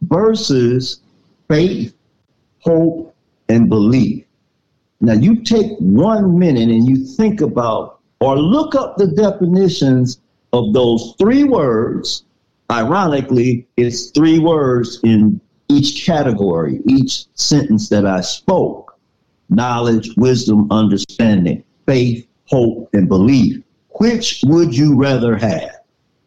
[0.02, 1.00] versus
[1.48, 1.94] faith,
[2.61, 3.14] hope,
[3.48, 4.24] and belief.
[5.00, 10.20] Now, you take one minute and you think about or look up the definitions
[10.52, 12.24] of those three words.
[12.71, 18.85] Ironically, it's three words in each category, each sentence that I spoke
[19.51, 23.62] knowledge, wisdom, understanding, faith, hope, and belief.
[24.01, 25.71] Which would you rather have?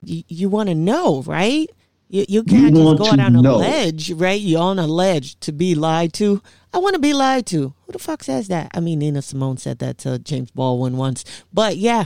[0.04, 1.70] You, you want to know, right?
[2.10, 3.56] You, you can't you just go out on know.
[3.56, 4.40] a ledge, right?
[4.40, 6.42] You're on a ledge to be lied to.
[6.74, 7.74] I want to be lied to.
[7.86, 8.72] Who the fuck says that?
[8.74, 11.26] I mean, Nina Simone said that to James Baldwin once.
[11.52, 12.06] But yeah.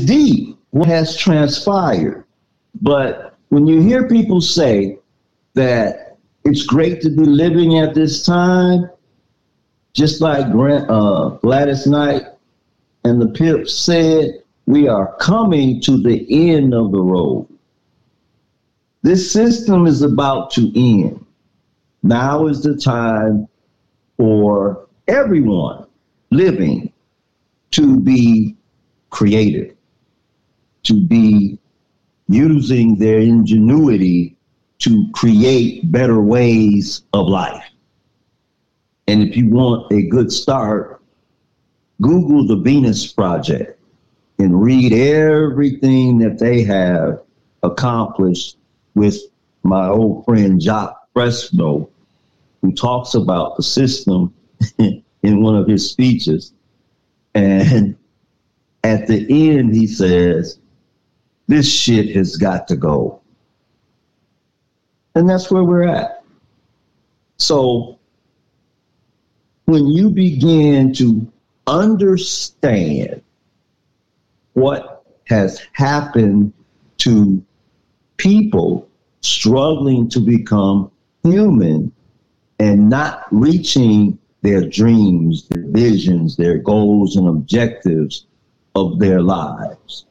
[0.00, 2.24] Deep what has transpired.
[2.80, 4.98] But when you hear people say,
[5.54, 8.90] that it's great to be living at this time,
[9.92, 12.22] just like Grant, uh, Gladys Knight
[13.04, 17.46] and the Pips said, we are coming to the end of the road.
[19.02, 21.24] This system is about to end.
[22.02, 23.48] Now is the time
[24.16, 25.86] for everyone
[26.30, 26.92] living
[27.72, 28.56] to be
[29.10, 29.71] creative,
[30.84, 31.58] to be
[32.28, 34.36] using their ingenuity
[34.78, 37.64] to create better ways of life.
[39.06, 41.00] And if you want a good start,
[42.00, 43.78] Google the Venus Project
[44.38, 47.22] and read everything that they have
[47.62, 48.56] accomplished
[48.94, 49.18] with
[49.62, 51.88] my old friend Jacque Fresco,
[52.60, 54.34] who talks about the system
[54.78, 56.52] in one of his speeches.
[57.34, 57.96] And
[58.82, 60.58] at the end, he says,
[61.52, 63.20] This shit has got to go.
[65.14, 66.24] And that's where we're at.
[67.36, 67.98] So
[69.66, 71.30] when you begin to
[71.66, 73.20] understand
[74.54, 76.54] what has happened
[77.00, 77.44] to
[78.16, 78.88] people
[79.20, 80.90] struggling to become
[81.22, 81.92] human
[82.60, 88.24] and not reaching their dreams, their visions, their goals and objectives
[88.74, 90.06] of their lives.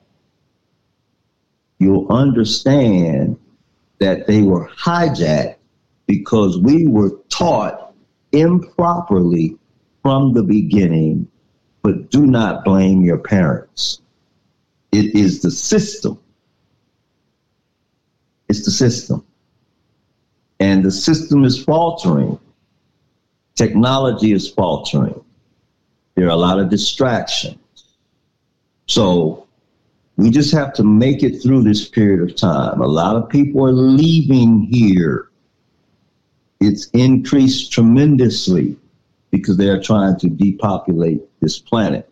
[1.82, 3.40] You'll understand
[3.98, 5.56] that they were hijacked
[6.06, 7.96] because we were taught
[8.34, 9.58] improperly
[10.04, 11.28] from the beginning,
[11.82, 14.00] but do not blame your parents.
[14.92, 16.20] It is the system.
[18.48, 19.26] It's the system.
[20.60, 22.40] And the system is faltering.
[23.56, 25.20] Technology is faltering.
[26.14, 27.58] There are a lot of distractions.
[28.86, 29.48] So
[30.22, 32.80] we just have to make it through this period of time.
[32.80, 35.30] A lot of people are leaving here.
[36.60, 38.78] It's increased tremendously
[39.32, 42.08] because they are trying to depopulate this planet.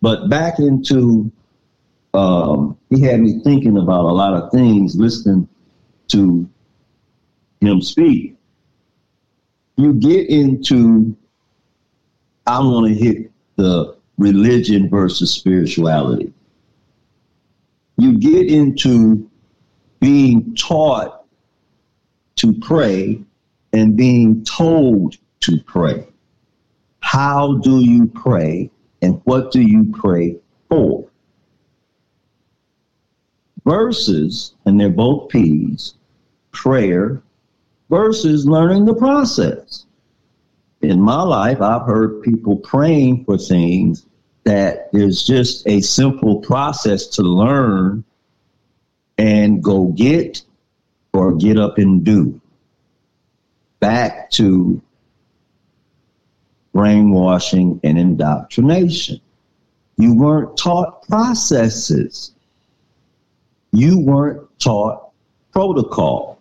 [0.00, 1.30] But back into,
[2.14, 5.48] um, he had me thinking about a lot of things listening
[6.08, 6.48] to
[7.60, 8.36] him speak.
[9.76, 11.16] You get into,
[12.46, 16.32] I want to hit the religion versus spirituality.
[18.02, 19.30] You get into
[20.00, 21.24] being taught
[22.34, 23.22] to pray
[23.72, 26.08] and being told to pray.
[26.98, 28.72] How do you pray
[29.02, 30.38] and what do you pray
[30.68, 31.08] for?
[33.64, 35.94] Versus, and they're both P's,
[36.50, 37.22] prayer
[37.88, 39.86] versus learning the process.
[40.80, 44.06] In my life, I've heard people praying for things
[44.44, 48.04] that there's just a simple process to learn
[49.18, 50.42] and go get
[51.12, 52.40] or get up and do.
[53.80, 54.80] Back to
[56.72, 59.20] brainwashing and indoctrination.
[59.98, 62.32] You weren't taught processes.
[63.72, 65.10] You weren't taught
[65.52, 66.40] protocol.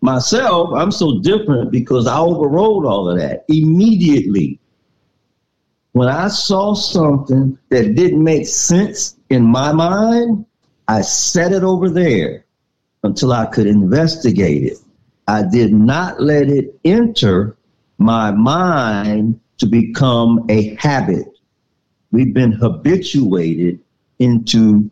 [0.00, 4.58] Myself, I'm so different because I overrode all of that immediately.
[5.92, 10.46] When I saw something that didn't make sense in my mind,
[10.88, 12.46] I set it over there
[13.02, 14.78] until I could investigate it.
[15.28, 17.56] I did not let it enter
[17.98, 21.26] my mind to become a habit.
[22.10, 23.78] We've been habituated
[24.18, 24.90] into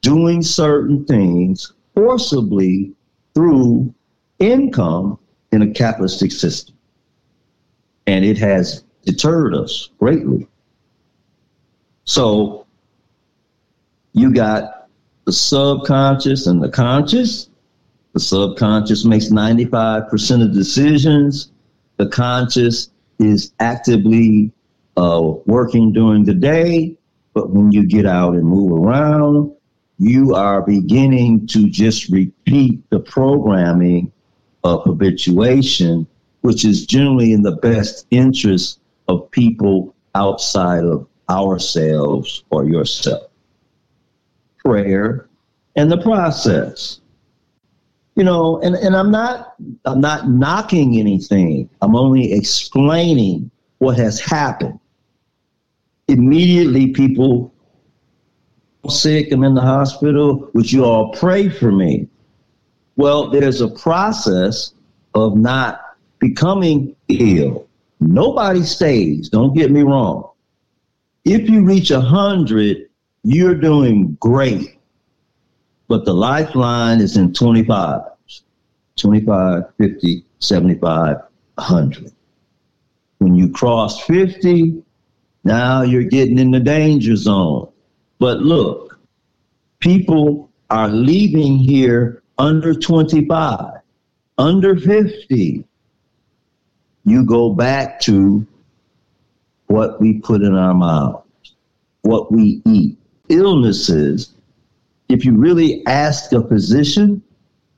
[0.00, 2.92] doing certain things forcibly
[3.34, 3.94] through
[4.38, 5.18] income
[5.52, 6.74] in a capitalistic system.
[8.06, 10.46] And it has deterred us greatly.
[12.04, 12.66] So
[14.12, 14.88] you got
[15.24, 17.48] the subconscious and the conscious.
[18.14, 21.50] The subconscious makes 95% of decisions
[21.98, 24.52] the conscious is actively
[24.96, 26.96] uh, working during the day,
[27.34, 29.52] but when you get out and move around,
[29.98, 34.12] you are beginning to just repeat the programming
[34.62, 36.06] of habituation,
[36.42, 38.78] which is generally in the best interest
[39.08, 43.30] of people outside of ourselves or yourself.
[44.64, 45.28] Prayer
[45.76, 47.00] and the process
[48.18, 49.54] you know, and, and I'm not
[49.84, 51.70] I'm not knocking anything.
[51.80, 53.48] I'm only explaining
[53.78, 54.80] what has happened.
[56.08, 57.54] Immediately people
[58.88, 62.08] sick, I'm in the hospital, would you all pray for me?
[62.96, 64.72] Well, there's a process
[65.14, 65.80] of not
[66.18, 67.67] becoming ill.
[68.00, 70.30] Nobody stays, don't get me wrong.
[71.24, 72.88] If you reach a hundred,
[73.22, 74.78] you're doing great
[75.88, 78.02] but the lifeline is in 25,
[78.96, 81.16] 25, 50, 75,
[81.54, 82.12] 100.
[83.18, 84.82] When you cross 50,
[85.44, 87.72] now you're getting in the danger zone.
[88.18, 89.00] But look,
[89.80, 93.80] people are leaving here under 25,
[94.36, 95.64] under 50.
[97.08, 98.46] You go back to
[99.66, 101.54] what we put in our mouths,
[102.02, 102.96] what we eat.
[103.28, 104.34] Illnesses
[105.08, 107.22] if you really ask a physician,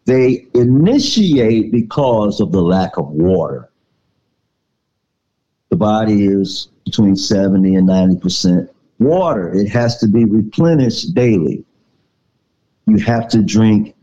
[0.05, 3.71] they initiate because of the lack of water.
[5.69, 8.69] The body is between 70 and 90%
[8.99, 11.65] water, it has to be replenished daily.
[12.87, 13.95] You have to drink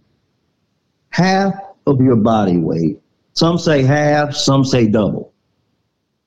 [1.10, 1.54] half
[1.86, 3.02] of your body weight.
[3.38, 5.32] Some say half, some say double.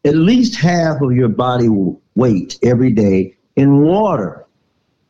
[0.05, 1.69] At least half of your body
[2.15, 4.47] weight every day in water.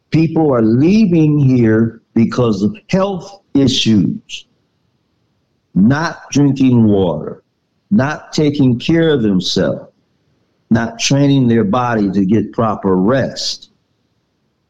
[0.09, 4.47] People are leaving here because of health issues,
[5.75, 7.43] not drinking water,
[7.91, 9.93] not taking care of themselves,
[10.71, 13.73] not training their body to get proper rest.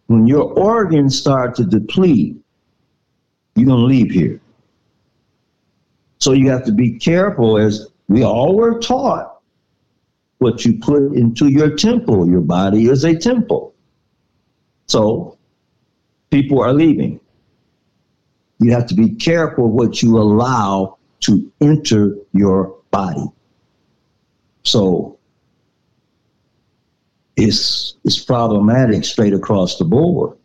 [0.08, 2.38] When your organs start to deplete,
[3.54, 4.40] you're going to leave here.
[6.20, 9.40] So you have to be careful, as we all were taught,
[10.38, 12.28] what you put into your temple.
[12.28, 13.74] Your body is a temple.
[14.86, 15.38] So
[16.30, 17.20] people are leaving.
[18.58, 23.26] You have to be careful what you allow to enter your body.
[24.62, 25.18] So
[27.36, 30.36] it's it's problematic straight across the board.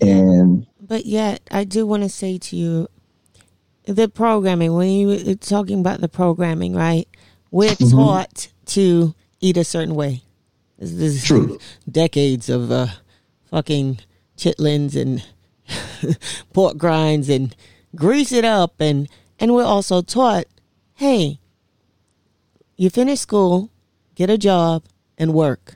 [0.00, 2.88] And but yet I do want to say to you
[3.84, 7.08] the programming when you were talking about the programming, right?
[7.50, 7.96] We're mm-hmm.
[7.96, 10.22] taught to eat a certain way.
[10.78, 11.58] This is True.
[11.90, 12.88] decades of uh,
[13.50, 14.00] fucking
[14.36, 15.24] chitlins and
[16.52, 17.54] pork grinds and
[17.94, 19.08] grease it up and
[19.38, 20.44] and we're also taught,
[20.94, 21.40] hey,
[22.76, 23.70] you finish school,
[24.14, 24.84] get a job,
[25.18, 25.74] and work.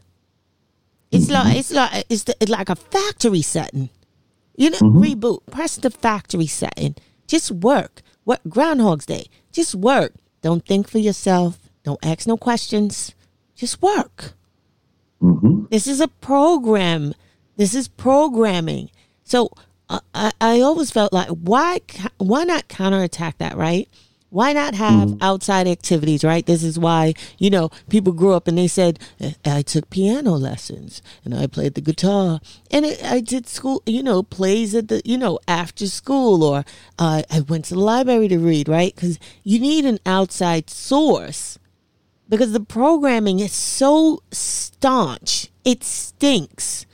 [1.10, 1.48] It's mm-hmm.
[1.48, 3.90] like it's like it's, the, it's like a factory setting.
[4.56, 5.02] You know, mm-hmm.
[5.02, 5.40] reboot.
[5.50, 6.94] Press the factory setting.
[7.26, 8.02] Just work.
[8.24, 9.26] What Groundhog's Day.
[9.52, 10.12] Just work.
[10.42, 11.70] Don't think for yourself.
[11.82, 13.14] Don't ask no questions.
[13.54, 14.34] Just work.
[15.22, 15.66] Mm-hmm.
[15.70, 17.14] This is a program.
[17.56, 18.90] This is programming.
[19.24, 19.50] So
[19.88, 21.80] uh, I, I always felt like why
[22.18, 23.88] why not counterattack that, right?
[24.30, 25.22] Why not have mm-hmm.
[25.22, 26.44] outside activities, right?
[26.44, 28.98] This is why, you know, people grew up and they said,
[29.44, 34.22] I took piano lessons and I played the guitar and I did school, you know,
[34.22, 36.64] plays at the, you know, after school or
[36.98, 38.94] uh, I went to the library to read, right?
[38.94, 41.58] Because you need an outside source
[42.28, 45.50] because the programming is so staunch.
[45.64, 46.86] It stinks.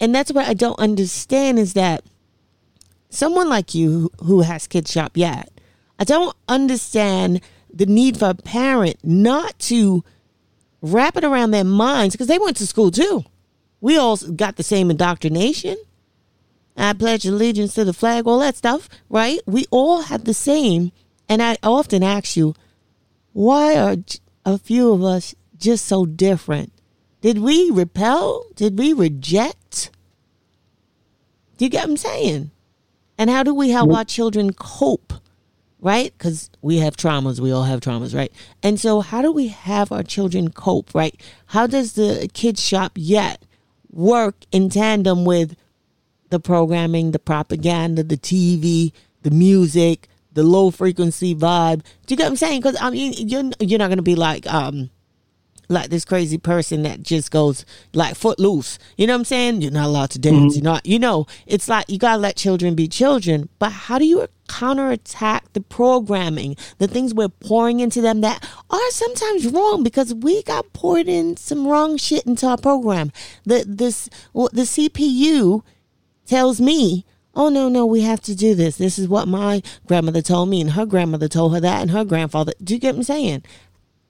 [0.00, 2.04] And that's what I don't understand is that
[3.10, 5.50] someone like you who has Kid Shop yet,
[5.98, 7.40] I don't understand
[7.72, 10.04] the need for a parent not to
[10.82, 13.24] wrap it around their minds because they went to school too.
[13.80, 15.76] We all got the same indoctrination.
[16.76, 19.40] I pledge allegiance to the flag, all that stuff, right?
[19.46, 20.92] We all had the same.
[21.28, 22.54] And I often ask you,
[23.32, 23.96] why are
[24.44, 26.72] a few of us just so different?
[27.20, 28.46] Did we repel?
[28.54, 29.90] Did we reject?
[31.56, 32.50] Do you get what I'm saying?
[33.18, 35.14] And how do we help our children cope?
[35.80, 36.12] Right?
[36.16, 37.38] Because we have traumas.
[37.38, 38.32] We all have traumas, right?
[38.62, 41.20] And so, how do we have our children cope, right?
[41.46, 43.44] How does the kids shop yet
[43.90, 45.54] work in tandem with
[46.30, 51.82] the programming, the propaganda, the TV, the music, the low frequency vibe?
[52.06, 52.60] Do you get what I'm saying?
[52.60, 54.90] Because I mean, you're you're not gonna be like um
[55.68, 58.78] like this crazy person that just goes like footloose.
[58.96, 59.62] You know what I'm saying?
[59.62, 60.36] You're not allowed to dance.
[60.36, 60.64] Mm-hmm.
[60.64, 63.48] You're not, you know, it's like you gotta let children be children.
[63.58, 68.90] But how do you counterattack the programming, the things we're pouring into them that are
[68.90, 73.12] sometimes wrong because we got poured in some wrong shit into our program.
[73.44, 75.62] The this well, the CPU
[76.26, 77.04] tells me
[77.34, 80.60] oh no no we have to do this this is what my grandmother told me
[80.60, 83.44] and her grandmother told her that and her grandfather do you get what i'm saying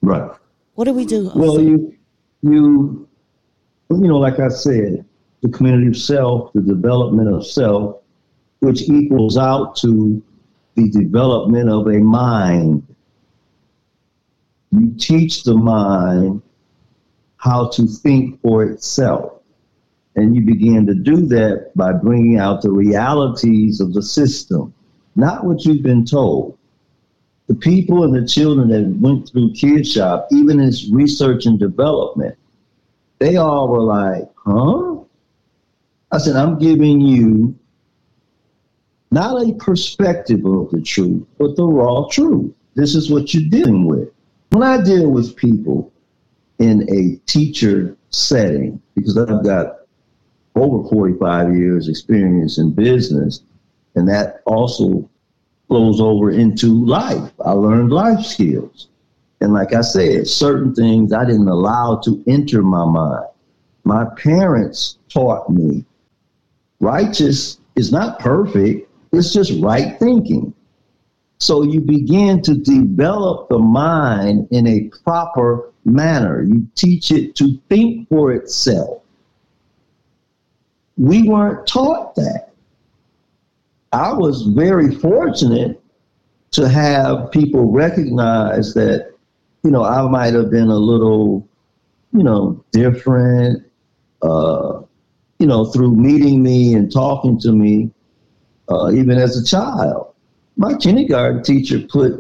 [0.01, 0.31] right
[0.77, 1.31] what do we do?
[1.35, 1.97] Well, you,
[2.43, 3.09] you,
[3.91, 5.05] you know, like I said,
[5.43, 8.03] the community of self, the development of self,
[8.61, 10.23] which equals out to
[10.75, 12.87] the development of a mind.
[14.71, 16.43] You teach the mind
[17.39, 19.33] how to think for itself.
[20.15, 24.75] And you begin to do that by bringing out the realities of the system,
[25.15, 26.56] not what you've been told
[27.49, 32.37] the people and the children that went through Kid Shop, even in research and development,
[33.19, 34.97] they all were like, huh?
[36.13, 37.57] I said, I'm giving you
[39.11, 42.53] not a perspective of the truth, but the raw truth.
[42.75, 44.11] This is what you're dealing with.
[44.51, 45.93] When I deal with people
[46.59, 49.81] in a teacher setting, because I've got
[50.55, 53.43] over 45 years experience in business,
[53.95, 55.09] and that also
[55.69, 57.33] flows over into life.
[57.45, 58.89] I learned life skills.
[59.41, 63.27] And like I said, certain things I didn't allow to enter my mind.
[63.85, 65.85] My parents taught me
[66.81, 70.55] righteous is not perfect, it's just right thinking.
[71.39, 76.43] So you begin to develop the mind in a proper manner.
[76.43, 79.03] You teach it to think for itself.
[80.97, 82.51] we weren't taught that.
[83.97, 85.83] I was very fortunate
[86.51, 89.15] to have people recognize that,
[89.65, 91.49] you know, I might have been a little,
[92.13, 93.65] you know, different,
[94.21, 94.83] uh,
[95.39, 97.91] you know, through meeting me and talking to me,
[98.69, 100.13] uh, even as a child.
[100.59, 102.13] My kindergarten teacher put,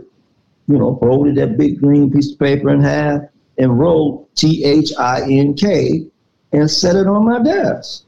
[0.68, 3.20] you know, folded that big green piece of paper in half
[3.58, 6.06] and wrote T H I N K
[6.52, 8.04] and set it on my desk.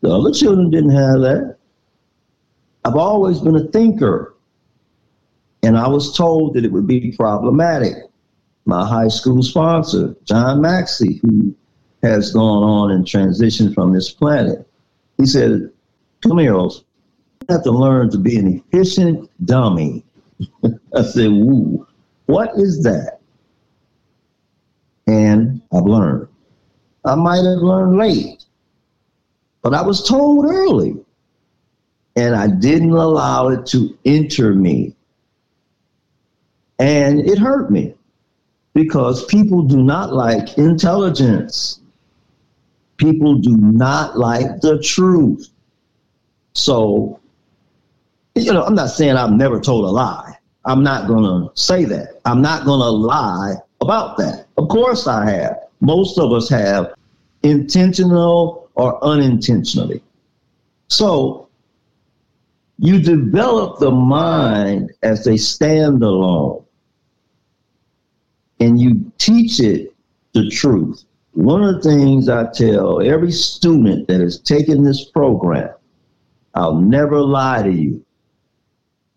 [0.00, 1.56] The other children didn't have that.
[2.90, 4.34] I've always been a thinker,
[5.62, 7.94] and I was told that it would be problematic.
[8.64, 11.54] My high school sponsor, John Maxey, who
[12.02, 14.68] has gone on and transitioned from this planet,
[15.18, 15.70] he said,
[16.20, 16.82] Come here, Oz.
[17.42, 20.04] You have to learn to be an efficient dummy.
[20.92, 21.86] I said, Ooh,
[22.26, 23.20] what is that?
[25.06, 26.26] And I've learned.
[27.04, 28.44] I might have learned late,
[29.62, 30.96] but I was told early.
[32.16, 34.94] And I didn't allow it to enter me.
[36.78, 37.94] And it hurt me
[38.74, 41.80] because people do not like intelligence.
[42.96, 45.48] People do not like the truth.
[46.54, 47.20] So,
[48.34, 50.34] you know, I'm not saying I've never told a lie.
[50.64, 52.20] I'm not going to say that.
[52.24, 54.46] I'm not going to lie about that.
[54.56, 55.58] Of course I have.
[55.80, 56.94] Most of us have
[57.42, 60.02] intentional or unintentionally.
[60.88, 61.48] So
[62.82, 66.64] you develop the mind as a standalone
[68.58, 69.94] and you teach it
[70.32, 71.04] the truth.
[71.32, 75.74] One of the things I tell every student that has taken this program,
[76.54, 78.04] I'll never lie to you.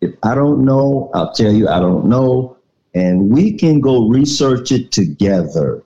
[0.01, 2.57] If I don't know, I'll tell you I don't know,
[2.93, 5.84] and we can go research it together.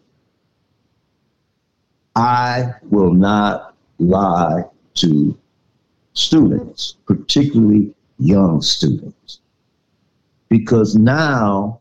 [2.15, 4.63] I will not lie
[4.95, 5.37] to
[6.17, 9.39] students, particularly young students,
[10.49, 11.79] because now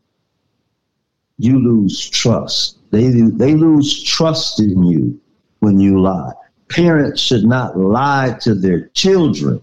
[1.38, 2.78] you lose trust.
[2.90, 5.20] They, they lose trust in you
[5.60, 6.32] when you lie.
[6.68, 9.62] Parents should not lie to their children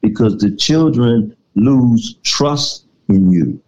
[0.00, 3.60] because the children lose trust in you.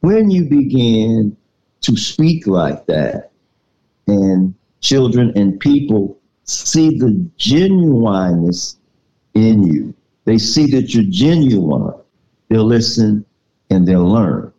[0.00, 1.36] When you begin
[1.82, 3.30] to speak like that,
[4.06, 8.76] and children and people see the genuineness
[9.34, 9.94] in you.
[10.24, 11.94] They see that you're genuine.
[12.48, 13.24] They'll listen
[13.70, 14.52] and they'll learn.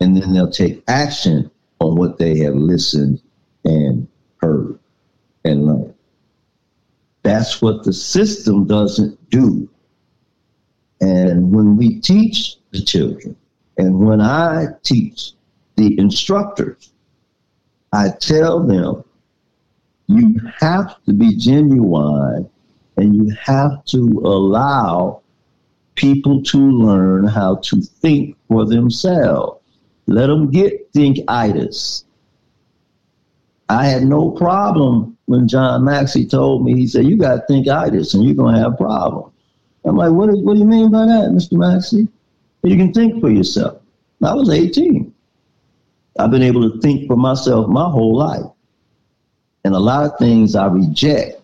[0.00, 3.20] And then they'll take action on what they have listened
[3.64, 4.08] and
[4.40, 4.78] heard
[5.44, 5.94] and learned.
[7.22, 9.68] That's what the system doesn't do.
[11.00, 13.36] And when we teach the children,
[13.78, 15.32] and when I teach
[15.76, 16.92] the instructors,
[17.92, 19.04] I tell them
[20.10, 22.48] you have to be genuine
[22.96, 25.22] and you have to allow
[25.94, 29.60] people to learn how to think for themselves.
[30.06, 32.04] Let them get thinkitis.
[33.68, 38.24] I had no problem when John Maxey told me, he said, You got thinkitis and
[38.24, 39.32] you're going to have problems.
[39.84, 41.52] I'm like, what, what do you mean by that, Mr.
[41.52, 42.08] Maxey?
[42.62, 43.80] You can think for yourself.
[44.22, 45.14] I was 18.
[46.18, 48.44] I've been able to think for myself my whole life.
[49.64, 51.40] And a lot of things I reject,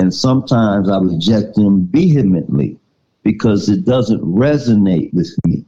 [0.00, 2.78] and sometimes I reject them vehemently
[3.22, 5.64] because it doesn't resonate with me.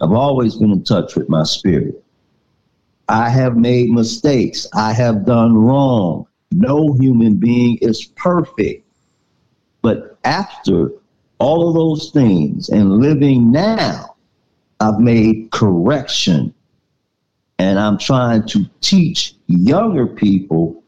[0.00, 2.02] I've always been in touch with my spirit.
[3.08, 4.68] I have made mistakes.
[4.72, 6.26] I have done wrong.
[6.52, 8.86] No human being is perfect.
[9.82, 10.92] But after
[11.38, 14.14] all of those things and living now,
[14.78, 16.54] I've made correction
[17.58, 20.82] and I'm trying to teach younger people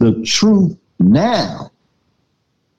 [0.00, 1.70] the truth now.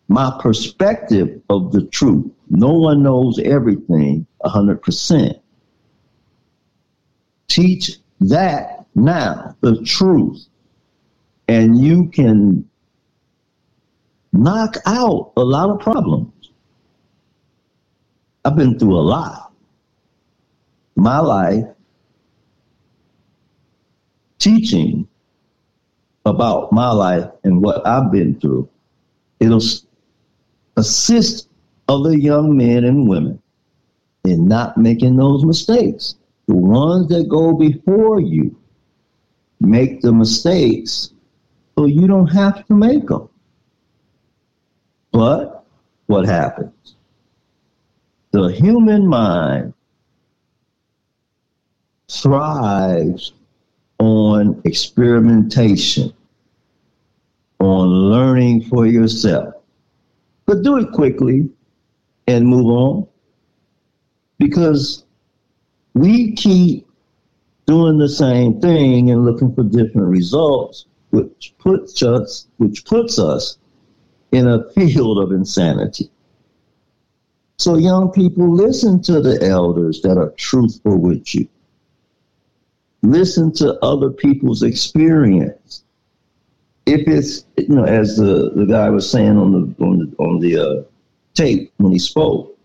[0.09, 2.29] My perspective of the truth.
[2.49, 5.39] No one knows everything 100%.
[7.47, 10.45] Teach that now, the truth.
[11.47, 12.67] And you can
[14.33, 16.33] knock out a lot of problems.
[18.43, 19.53] I've been through a lot.
[20.95, 21.65] My life
[24.39, 25.07] teaching
[26.25, 28.69] about my life and what I've been through,
[29.39, 29.61] it'll
[30.77, 31.49] assist
[31.87, 33.41] other young men and women
[34.23, 36.15] in not making those mistakes.
[36.47, 38.55] The ones that go before you
[39.59, 41.13] make the mistakes
[41.77, 43.29] so you don't have to make them.
[45.11, 45.65] But
[46.07, 46.95] what happens?
[48.31, 49.73] The human mind
[52.07, 53.33] thrives
[54.01, 56.11] on experimentation,
[57.59, 59.53] on learning for yourself.
[60.47, 61.47] But do it quickly
[62.25, 63.07] and move on
[64.39, 65.05] because
[65.93, 66.87] we keep
[67.67, 73.59] doing the same thing and looking for different results, which puts us, which puts us
[74.31, 76.09] in a field of insanity.
[77.59, 81.47] So, young people, listen to the elders that are truthful with you.
[83.03, 85.83] Listen to other people's experience.
[86.85, 90.39] If it's, you know, as the, the guy was saying on the on the on
[90.39, 90.83] the uh,
[91.33, 92.57] tape when he spoke,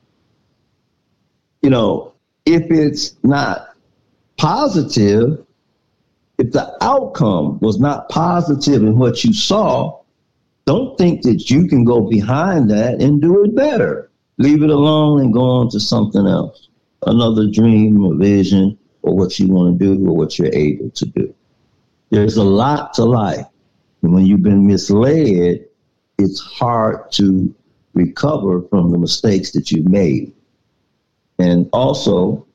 [1.62, 2.12] you know,
[2.44, 3.74] if it's not
[4.36, 5.44] positive,
[6.38, 10.00] if the outcome was not positive in what you saw,
[10.66, 14.10] don't think that you can go behind that and do it better.
[14.38, 16.68] Leave it alone and go on to something else,
[17.06, 21.06] another dream or vision or what you want to do or what you're able to
[21.06, 21.32] do.
[22.10, 23.46] There's a lot to life.
[24.02, 25.64] And when you've been misled,
[26.18, 27.54] it's hard to
[27.94, 30.32] recover from the mistakes that you made.
[31.38, 32.46] And also,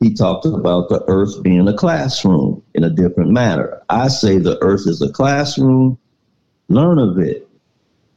[0.00, 3.82] he talked about the earth being a classroom in a different manner.
[3.88, 5.98] I say the earth is a classroom.
[6.68, 7.48] Learn of it.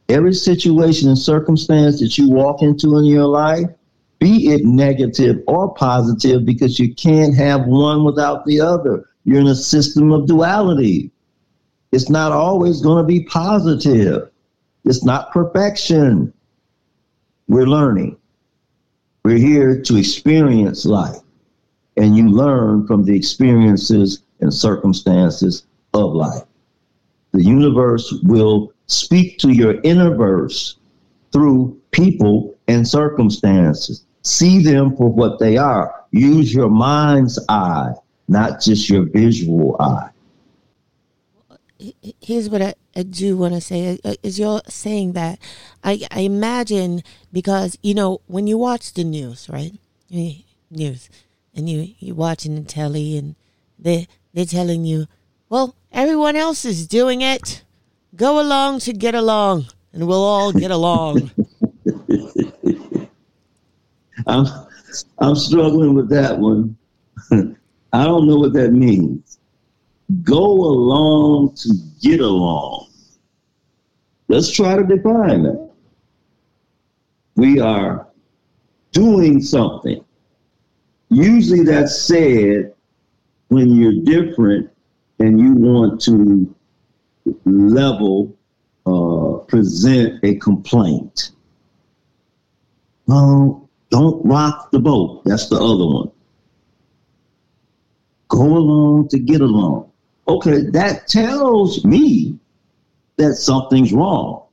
[0.08, 3.68] Every situation and circumstance that you walk into in your life,
[4.18, 9.06] be it negative or positive, because you can't have one without the other.
[9.24, 11.10] You're in a system of duality.
[11.92, 14.30] It's not always going to be positive.
[14.84, 16.32] It's not perfection.
[17.46, 18.16] We're learning.
[19.24, 21.18] We're here to experience life,
[21.96, 26.44] and you learn from the experiences and circumstances of life.
[27.32, 30.76] The universe will speak to your inner verse
[31.32, 34.04] through people and circumstances.
[34.28, 36.04] See them for what they are.
[36.10, 37.94] Use your mind's eye,
[38.28, 40.10] not just your visual eye.
[42.20, 45.38] Here's what I, I do want to say uh, is you're saying that.
[45.82, 49.72] I, I imagine because you know when you watch the news right?
[50.10, 51.08] News.
[51.54, 53.34] And you you watching the telly and
[53.78, 55.06] they they're telling you
[55.48, 57.64] well everyone else is doing it.
[58.14, 59.68] Go along to get along.
[59.94, 61.30] And we'll all get along
[64.26, 64.46] I'm
[65.18, 66.76] I'm struggling with that one
[67.92, 69.38] I don't know what that means
[70.22, 72.88] go along to get along.
[74.28, 75.70] Let's try to define that.
[77.36, 78.08] We are
[78.92, 80.04] doing something.
[81.10, 82.74] Usually that's said
[83.48, 84.70] when you're different
[85.18, 86.54] and you want to
[87.44, 88.36] level,
[88.86, 91.30] uh, present a complaint.
[93.06, 95.24] Well, don't rock the boat.
[95.24, 96.10] That's the other one.
[98.28, 99.90] Go along to get along.
[100.26, 102.38] Okay, that tells me
[103.16, 104.44] that something's wrong.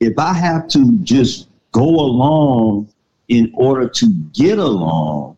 [0.00, 2.88] If I have to just go along
[3.28, 5.36] in order to get along,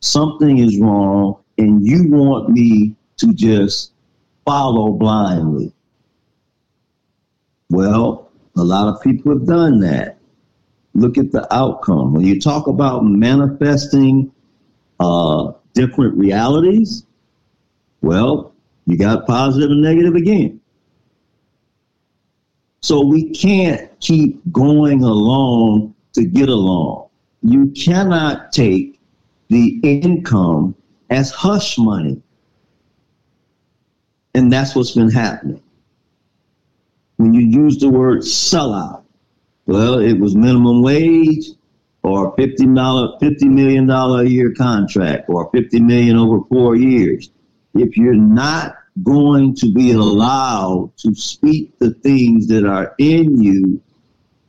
[0.00, 3.92] something is wrong, and you want me to just
[4.44, 5.72] follow blindly.
[7.70, 10.18] Well, a lot of people have done that.
[10.94, 12.12] Look at the outcome.
[12.12, 14.30] When you talk about manifesting
[15.00, 17.04] uh, different realities,
[18.02, 18.52] well,
[18.86, 20.60] you got positive and negative again.
[22.82, 27.08] So we can't keep going along to get along.
[27.42, 29.00] You cannot take
[29.48, 30.74] the income
[31.10, 32.20] as hush money.
[34.34, 35.62] And that's what's been happening.
[37.16, 39.01] When you use the word sellout,
[39.66, 41.46] well, it was minimum wage
[42.02, 47.30] or $50, $50 million a year contract or 50 million over four years
[47.74, 53.80] if you're not going to be allowed to speak the things that are in you,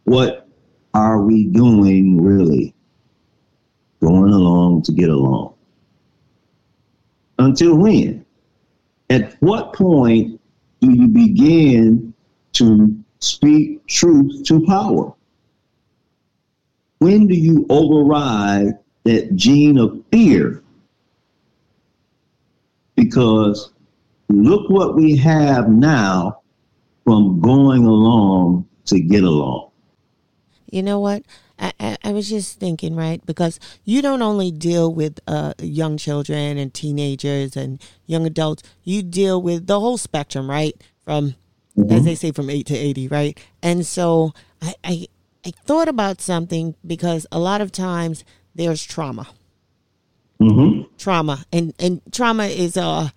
[0.03, 0.47] what
[0.93, 2.75] are we doing really?
[4.01, 5.53] Going along to get along.
[7.39, 8.25] Until when?
[9.09, 10.41] At what point
[10.81, 12.13] do you begin
[12.53, 15.13] to speak truth to power?
[16.99, 20.63] When do you override that gene of fear
[22.95, 23.71] because
[24.29, 26.39] look what we have now
[27.03, 29.69] from going along to get along.
[30.71, 31.23] You know what?
[31.59, 33.23] I, I, I, was just thinking, right?
[33.25, 39.03] Because you don't only deal with uh, young children and teenagers and young adults, you
[39.03, 40.73] deal with the whole spectrum, right?
[41.03, 41.35] From,
[41.77, 41.91] mm-hmm.
[41.91, 43.39] as they say, from 8 to 80, right?
[43.61, 45.07] And so I, I,
[45.45, 48.23] I thought about something because a lot of times
[48.55, 49.27] there's trauma
[50.43, 50.81] mm-hmm.
[50.97, 53.09] trauma, and and trauma is uh,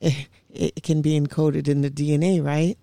[0.00, 2.76] it, it can be encoded in the DNA, right?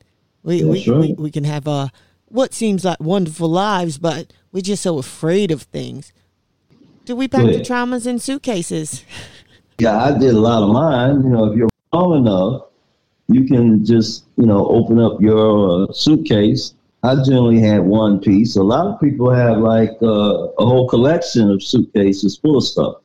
[0.44, 1.00] We we, right.
[1.00, 1.90] we, we can have uh
[2.26, 6.12] what seems like wonderful lives, but we're just so afraid of things.
[7.06, 9.04] Do we pack the traumas in suitcases?
[9.80, 11.22] Yeah, I did a lot of mine.
[11.22, 12.64] You know, if you're strong enough,
[13.28, 16.74] you can just you know open up your uh, suitcase.
[17.04, 18.56] I generally had one piece.
[18.56, 22.96] A lot of people have like uh, a whole collection of suitcases full of stuff,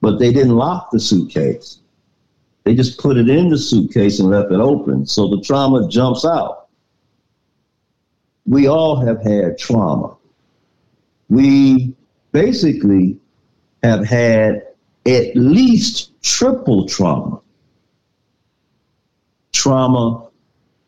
[0.00, 1.80] but they didn't lock the suitcase.
[2.64, 6.24] They just put it in the suitcase and left it open, so the trauma jumps
[6.24, 6.68] out.
[8.46, 10.16] We all have had trauma.
[11.28, 11.94] We
[12.32, 13.18] basically
[13.82, 14.66] have had
[15.06, 17.41] at least triple trauma
[19.62, 20.26] trauma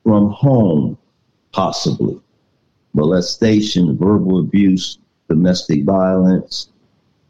[0.02, 0.98] from home,
[1.52, 2.20] possibly
[2.92, 4.98] molestation, verbal abuse,
[5.28, 6.70] domestic violence,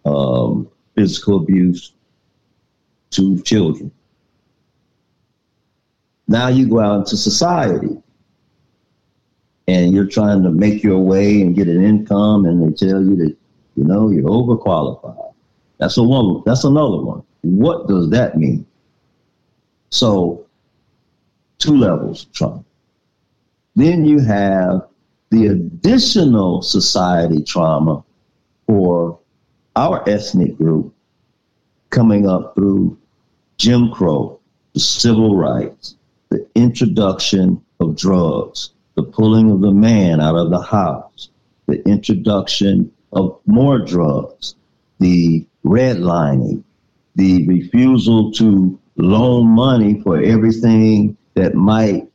[0.06, 1.92] um, physical abuse
[3.10, 3.90] to children.
[6.26, 7.96] Now you go out into society
[9.68, 13.16] and you're trying to make your way and get an income, and they tell you
[13.16, 13.36] that
[13.76, 15.34] you know you're overqualified.
[15.78, 16.42] That's a one.
[16.46, 17.22] That's another one.
[17.42, 18.66] What does that mean?
[19.90, 20.43] So
[21.64, 22.64] two levels of trauma.
[23.74, 24.86] Then you have
[25.30, 28.04] the additional society trauma
[28.66, 29.18] for
[29.74, 30.94] our ethnic group
[31.88, 32.98] coming up through
[33.56, 34.38] Jim Crow,
[34.74, 35.96] the civil rights,
[36.28, 41.30] the introduction of drugs, the pulling of the man out of the house,
[41.66, 44.54] the introduction of more drugs,
[44.98, 46.62] the redlining,
[47.16, 52.08] the refusal to loan money for everything that might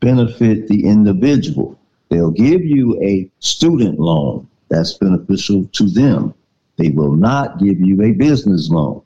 [0.00, 1.78] benefit the individual.
[2.08, 6.34] They'll give you a student loan that's beneficial to them.
[6.76, 9.02] They will not give you a business loan.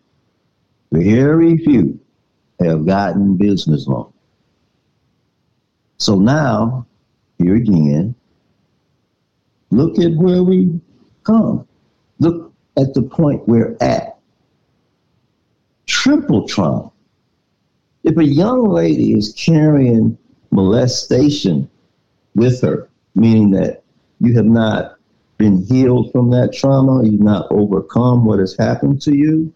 [0.92, 1.98] Very few
[2.58, 4.12] have gotten business loan.
[5.98, 6.86] So now,
[7.38, 8.14] here again,
[9.70, 10.80] look at where we
[11.24, 11.66] come.
[12.18, 14.18] Look at the point we're at.
[15.86, 16.90] Triple trauma
[18.04, 20.16] if a young lady is carrying
[20.50, 21.68] molestation
[22.34, 23.82] with her, meaning that
[24.20, 24.96] you have not
[25.38, 29.52] been healed from that trauma, you've not overcome what has happened to you,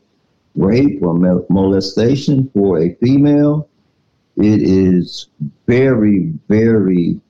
[0.55, 1.15] rape or
[1.51, 3.69] molestation for a female,
[4.37, 5.29] it is
[5.67, 7.21] very, very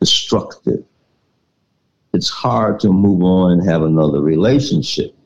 [0.00, 0.84] destructive.
[2.12, 5.16] It's hard to move on and have another relationship.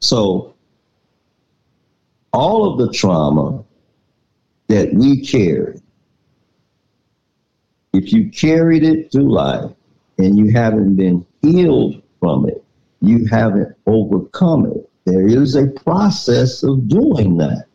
[0.00, 0.54] So,
[2.32, 3.64] all of the trauma
[4.68, 5.80] that we carry,
[7.92, 9.70] if you carried it through life
[10.18, 12.62] and you haven't been healed from it,
[13.00, 14.90] you haven't overcome it.
[15.04, 17.66] There is a process of doing that.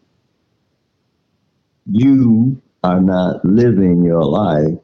[1.85, 4.77] You are not living your life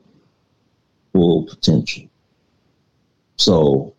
[1.14, 2.08] full potential.
[3.38, 3.94] So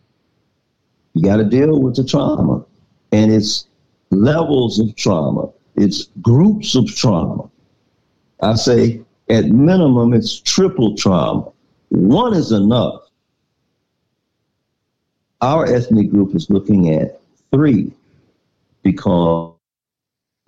[1.15, 2.65] you got to deal with the trauma
[3.13, 3.69] and it's
[4.11, 7.51] levels of trauma, it's groups of trauma.
[8.41, 11.51] I say at minimum, it's triple trauma.
[11.91, 13.03] One is enough.
[15.41, 17.20] Our ethnic group is looking at
[17.51, 17.93] three
[18.82, 19.55] because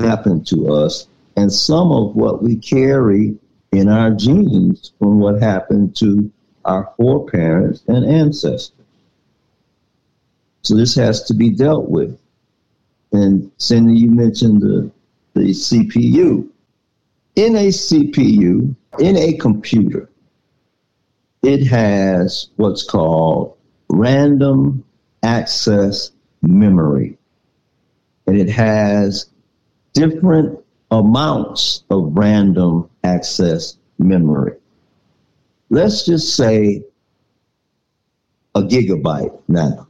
[0.01, 3.37] happened to us and some of what we carry
[3.73, 6.31] in our genes from what happened to
[6.65, 8.73] our foreparents and ancestors.
[10.63, 12.19] So this has to be dealt with.
[13.13, 14.91] And Cindy, you mentioned the,
[15.35, 16.49] the CPU
[17.41, 20.11] in a CPU, in a computer,
[21.43, 23.57] it has what's called
[23.89, 24.85] random
[25.23, 26.11] access
[26.43, 27.17] memory.
[28.27, 29.31] And it has
[29.95, 30.59] different
[30.91, 34.57] amounts of random access memory.
[35.71, 36.85] Let's just say
[38.55, 39.89] a gigabyte now.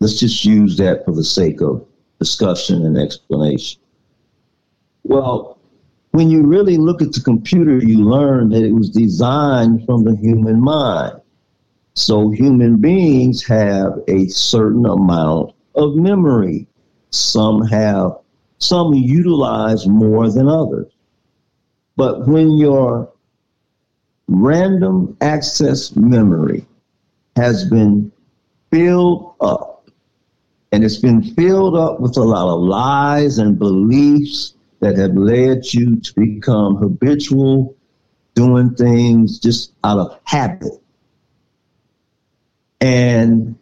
[0.00, 1.86] Let's just use that for the sake of
[2.18, 3.80] discussion and explanation.
[5.04, 5.55] Well,
[6.16, 10.16] when you really look at the computer, you learn that it was designed from the
[10.16, 11.20] human mind.
[11.92, 16.66] So human beings have a certain amount of memory.
[17.10, 18.12] Some have,
[18.56, 20.90] some utilize more than others.
[21.96, 23.12] But when your
[24.26, 26.64] random access memory
[27.36, 28.10] has been
[28.70, 29.86] filled up,
[30.72, 35.72] and it's been filled up with a lot of lies and beliefs that have led
[35.72, 37.74] you to become habitual
[38.34, 40.72] doing things just out of habit.
[42.80, 43.56] And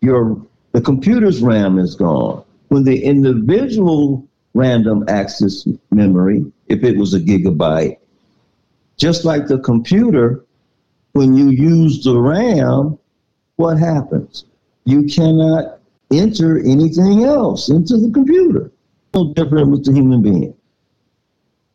[0.00, 0.40] your
[0.72, 2.44] the computer's RAM is gone.
[2.68, 7.98] When the individual random access memory, if it was a gigabyte,
[8.96, 10.44] Just like the computer,
[11.12, 12.98] when you use the RAM,
[13.56, 14.44] what happens?
[14.84, 15.78] You cannot
[16.12, 18.70] enter anything else into the computer.
[19.14, 20.54] No different with the human being.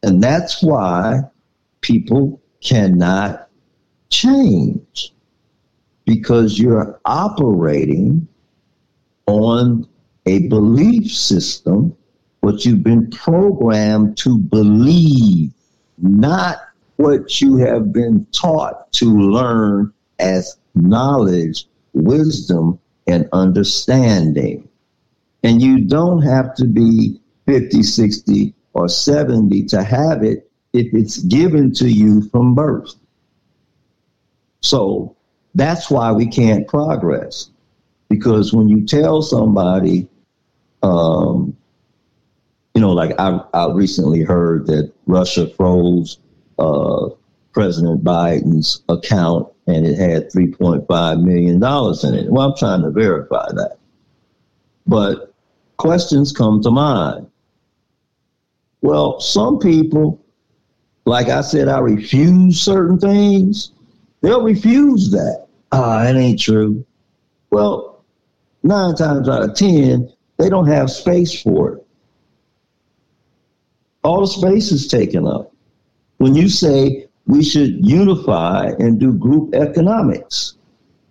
[0.03, 1.21] And that's why
[1.81, 3.49] people cannot
[4.09, 5.13] change
[6.05, 8.27] because you're operating
[9.27, 9.87] on
[10.25, 11.95] a belief system,
[12.41, 15.51] what you've been programmed to believe,
[15.97, 16.57] not
[16.97, 24.67] what you have been taught to learn as knowledge, wisdom, and understanding.
[25.43, 31.17] And you don't have to be 50, 60, or 70 to have it if it's
[31.23, 32.93] given to you from birth.
[34.61, 35.15] So
[35.55, 37.49] that's why we can't progress.
[38.07, 40.07] Because when you tell somebody,
[40.83, 41.57] um,
[42.75, 46.19] you know, like I, I recently heard that Russia froze
[46.59, 47.09] uh,
[47.51, 52.31] President Biden's account and it had $3.5 million in it.
[52.31, 53.77] Well, I'm trying to verify that.
[54.85, 55.33] But
[55.77, 57.28] questions come to mind.
[58.81, 60.23] Well, some people,
[61.05, 63.71] like I said, I refuse certain things.
[64.21, 65.47] They'll refuse that.
[65.71, 66.85] Ah, it ain't true.
[67.51, 68.03] Well,
[68.63, 71.85] nine times out of ten, they don't have space for it.
[74.03, 75.53] All the space is taken up.
[76.17, 80.55] When you say we should unify and do group economics,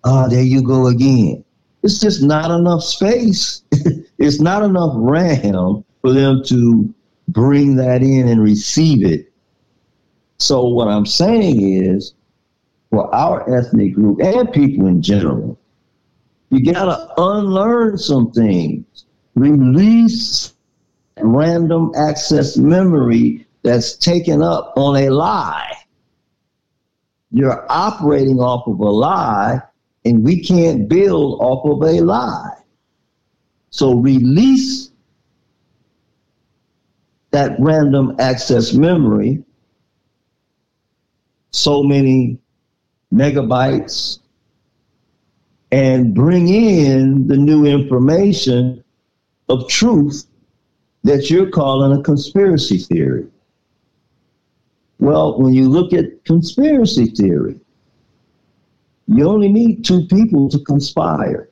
[0.05, 1.45] ah, there you go again.
[1.83, 3.63] It's just not enough space.
[4.19, 6.93] it's not enough RAM for them to
[7.29, 9.31] bring that in and receive it.
[10.39, 12.15] So what I'm saying is,
[12.91, 15.59] for our ethnic group and people in general,
[16.51, 19.05] you gotta unlearn some things,
[19.35, 20.55] release
[21.21, 25.75] random access memory that's taken up on a lie.
[27.31, 29.61] You're operating off of a lie,
[30.05, 32.55] and we can't build off of a lie.
[33.71, 34.88] So release
[37.31, 39.43] that random access memory,
[41.51, 42.39] so many
[43.13, 44.21] megabytes,
[45.71, 48.83] and bring in the new information
[49.49, 50.27] of truth
[51.05, 53.27] that you're calling a conspiracy theory.
[54.99, 57.61] Well, when you look at conspiracy theory,
[59.07, 61.49] you only need two people to conspire.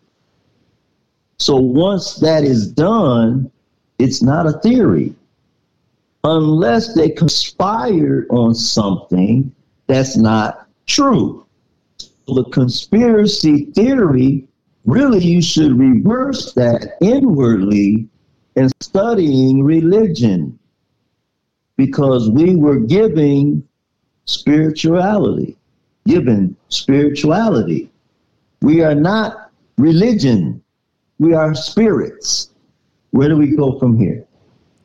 [1.38, 3.50] So once that is done,
[3.98, 5.14] it's not a theory
[6.26, 9.52] unless they conspired on something
[9.86, 11.46] that's not true.
[12.26, 14.48] The conspiracy theory,
[14.84, 18.08] really, you should reverse that inwardly
[18.56, 20.58] in studying religion
[21.76, 23.62] because we were giving
[24.24, 25.56] spirituality,
[26.06, 27.88] given spirituality.
[28.62, 30.60] We are not religion,
[31.20, 32.50] we are spirits.
[33.10, 34.26] Where do we go from here?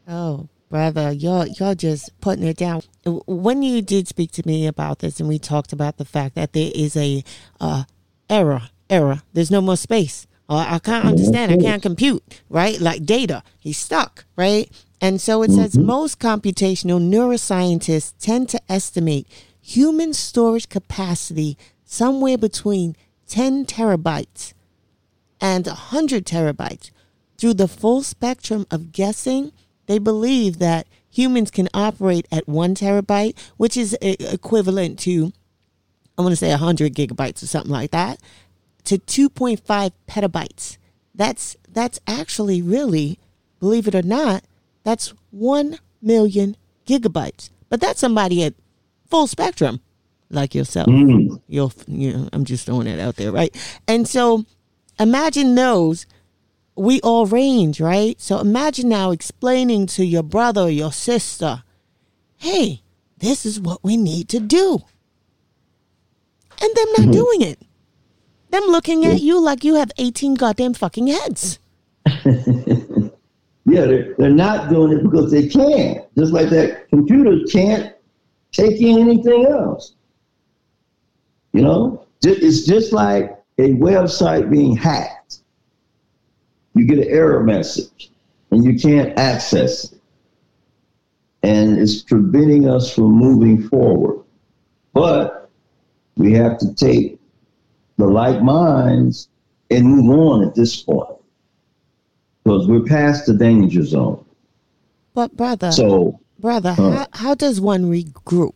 [0.07, 2.81] Oh, brother, you're you're just putting it down.
[3.05, 6.53] When you did speak to me about this, and we talked about the fact that
[6.53, 7.23] there is a
[7.59, 7.83] uh,
[8.29, 9.21] error, error.
[9.33, 10.25] There's no more space.
[10.49, 11.51] Uh, I can't understand.
[11.51, 12.41] I can't compute.
[12.49, 13.43] Right, like data.
[13.59, 14.25] He's stuck.
[14.35, 15.85] Right, and so it says mm-hmm.
[15.85, 19.27] most computational neuroscientists tend to estimate
[19.61, 22.95] human storage capacity somewhere between
[23.27, 24.53] 10 terabytes
[25.39, 26.91] and 100 terabytes.
[27.37, 29.51] Through the full spectrum of guessing,
[29.91, 35.33] they believe that humans can operate at one terabyte, which is equivalent to,
[36.17, 38.21] I want to say 100 gigabytes or something like that,
[38.85, 40.77] to 2.5 petabytes.
[41.13, 43.19] That's that's actually really,
[43.59, 44.45] believe it or not,
[44.85, 46.55] that's 1 million
[46.87, 47.49] gigabytes.
[47.67, 48.53] But that's somebody at
[49.09, 49.81] full spectrum
[50.29, 50.87] like yourself.
[50.87, 51.41] Mm.
[51.49, 53.53] You'll, you know, I'm just throwing it out there, right?
[53.89, 54.45] And so
[54.97, 56.05] imagine those
[56.75, 58.19] we all range, right?
[58.19, 61.63] So imagine now explaining to your brother or your sister,
[62.37, 62.81] hey,
[63.17, 64.79] this is what we need to do.
[66.61, 67.11] And them not mm-hmm.
[67.11, 67.59] doing it.
[68.49, 71.59] Them looking at you like you have 18 goddamn fucking heads.
[72.05, 72.21] yeah,
[73.65, 76.05] they're, they're not doing it because they can't.
[76.17, 77.95] Just like that computer can't
[78.51, 79.95] take in anything else.
[81.53, 85.20] You know, it's just like a website being hacked
[86.73, 88.11] you get an error message
[88.51, 89.97] and you can't access it.
[91.43, 94.23] And it's preventing us from moving forward.
[94.93, 95.49] But
[96.15, 97.19] we have to take
[97.97, 99.27] the like minds
[99.69, 101.17] and move on at this point
[102.43, 104.23] because we're past the danger zone.
[105.13, 106.91] But brother, so brother, uh-huh.
[106.91, 108.55] how, how does one regroup?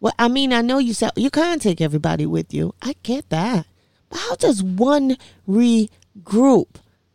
[0.00, 2.74] Well, I mean, I know you said you can't take everybody with you.
[2.82, 3.66] I get that.
[4.10, 5.16] But how does one
[5.46, 6.68] regroup?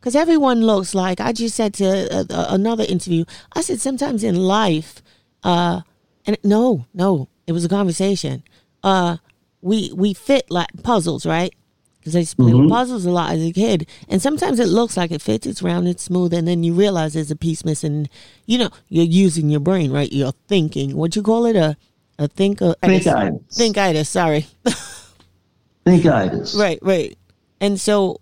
[0.03, 3.23] Because everyone looks like, I just said to uh, uh, another interview,
[3.53, 5.01] I said sometimes in life,
[5.45, 5.79] uh,
[6.25, 8.43] and no, no, it was a conversation.
[8.83, 9.15] Uh,
[9.61, 11.55] we we fit like puzzles, right?
[11.99, 14.67] Because I used to play with puzzles a lot as a kid, and sometimes it
[14.67, 17.63] looks like it fits, it's round, it's smooth, and then you realize there's a piece
[17.63, 18.09] missing.
[18.45, 20.11] You know, you're using your brain, right?
[20.11, 20.97] You're thinking.
[20.97, 21.55] What you call it?
[21.55, 21.77] A
[22.19, 22.75] a thinker.
[22.83, 23.57] Thinkitis.
[23.57, 24.07] Thinkitis.
[24.07, 24.47] Sorry.
[25.85, 26.59] Thinkitis.
[26.59, 27.17] Right, right.
[27.61, 28.19] And so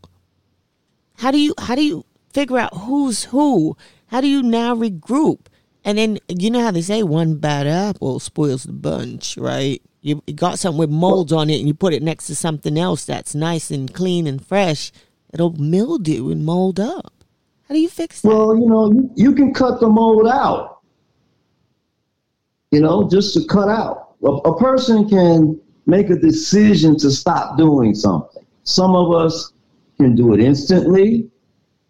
[1.21, 2.03] how do you how do you
[2.33, 3.77] figure out who's who?
[4.07, 5.45] How do you now regroup?
[5.85, 9.83] And then you know how they say one bad apple spoils the bunch, right?
[10.01, 13.05] You got something with molds on it and you put it next to something else
[13.05, 14.91] that's nice and clean and fresh,
[15.31, 17.13] it'll mildew and mold up.
[17.67, 18.27] How do you fix that?
[18.27, 20.79] Well, you know, you, can cut the mold out.
[22.71, 24.15] You know, just to cut out.
[24.23, 28.43] A person can make a decision to stop doing something.
[28.63, 29.53] Some of us
[30.01, 31.29] can do it instantly.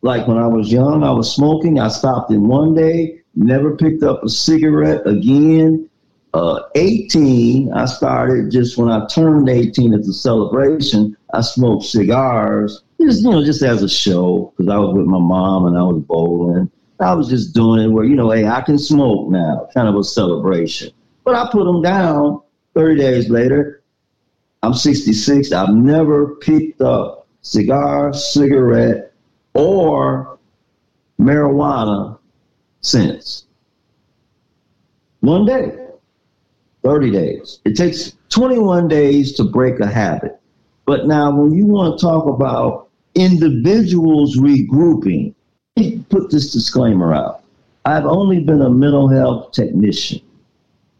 [0.01, 1.79] Like when I was young, I was smoking.
[1.79, 5.87] I stopped in one day, never picked up a cigarette again.
[6.33, 11.15] Uh, 18, I started just when I turned 18 as a celebration.
[11.33, 15.19] I smoked cigars, just you know, just as a show because I was with my
[15.19, 16.71] mom and I was bowling.
[16.99, 19.95] I was just doing it where you know, hey, I can smoke now, kind of
[19.95, 20.91] a celebration.
[21.23, 22.41] But I put them down.
[22.73, 23.83] 30 days later,
[24.63, 25.51] I'm 66.
[25.51, 29.13] I've never picked up cigar, cigarette,
[29.53, 30.39] or
[31.19, 32.17] marijuana
[32.81, 33.45] since.
[35.21, 35.77] One day,
[36.83, 37.59] 30 days.
[37.65, 40.39] It takes 21 days to break a habit.
[40.85, 45.33] But now, when you want to talk about individuals regrouping,
[45.77, 47.43] let me put this disclaimer out.
[47.85, 50.21] I've only been a mental health technician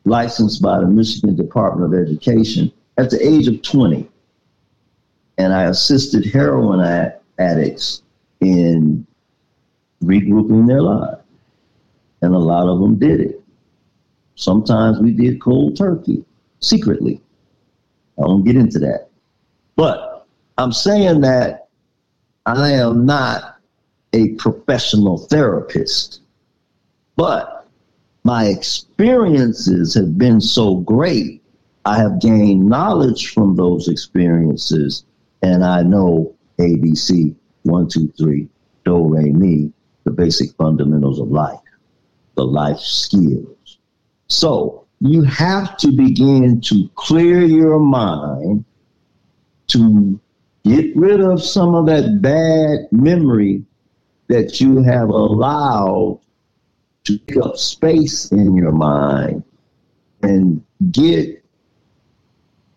[0.06, 4.08] licensed by the Michigan Department of Education at the age of 20.
[5.38, 6.82] And I assisted heroin
[7.40, 8.04] addicts
[8.40, 9.06] in
[10.04, 11.22] regrouping their lives.
[12.22, 13.44] And a lot of them did it.
[14.36, 16.24] Sometimes we did cold turkey
[16.60, 17.22] secretly.
[18.18, 19.10] I won't get into that.
[19.76, 20.28] But
[20.58, 21.70] I'm saying that
[22.46, 23.58] I am not
[24.14, 26.22] a professional therapist.
[27.16, 27.68] But
[28.24, 31.42] my experiences have been so great.
[31.86, 35.06] I have gained knowledge from those experiences,
[35.42, 38.48] and I know ABC, one, two, three,
[38.86, 39.72] do, re, mi,
[40.04, 41.60] the basic fundamentals of life,
[42.36, 43.78] the life skills.
[44.28, 48.66] So you have to begin to clear your mind
[49.68, 50.20] to
[50.64, 53.64] get rid of some of that bad memory
[54.28, 56.20] that you have allowed
[57.04, 59.44] to take up space in your mind
[60.22, 61.44] and get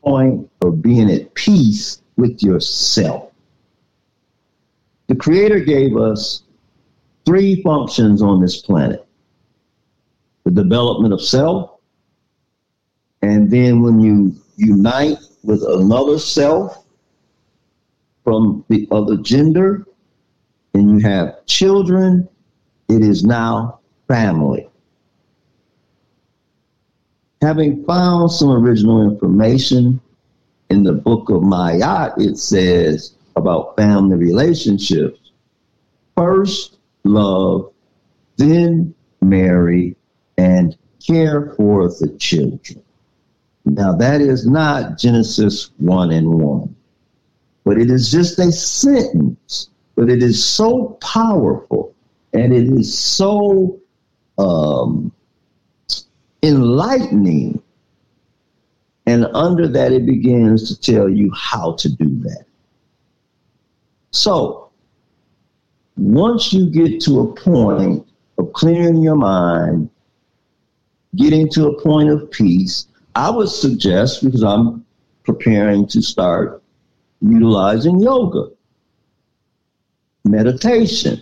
[0.03, 3.33] point of being at peace with yourself.
[5.07, 6.43] The creator gave us
[7.27, 9.07] three functions on this planet.
[10.45, 11.79] The development of self,
[13.23, 16.85] and then when you unite with another self
[18.23, 19.87] from the other gender,
[20.75, 22.29] and you have children,
[22.89, 24.69] it is now family.
[27.41, 30.01] Having found some original information
[30.71, 35.19] in the book of Ma'at, it says about family relationships
[36.17, 37.73] first love,
[38.37, 39.97] then marry,
[40.39, 42.83] and care for the children.
[43.65, 46.77] Now, that is not Genesis 1 and 1,
[47.65, 51.95] but it is just a sentence, but it is so powerful
[52.33, 53.81] and it is so
[54.39, 55.13] um,
[56.43, 57.63] enlightening.
[59.07, 62.45] And under that, it begins to tell you how to do that.
[64.11, 64.71] So,
[65.97, 68.07] once you get to a point
[68.39, 69.91] of clearing your mind,
[71.17, 74.85] getting to a point of peace, I would suggest, because I'm
[75.25, 76.63] preparing to start
[77.21, 78.51] utilizing yoga,
[80.25, 81.21] meditation.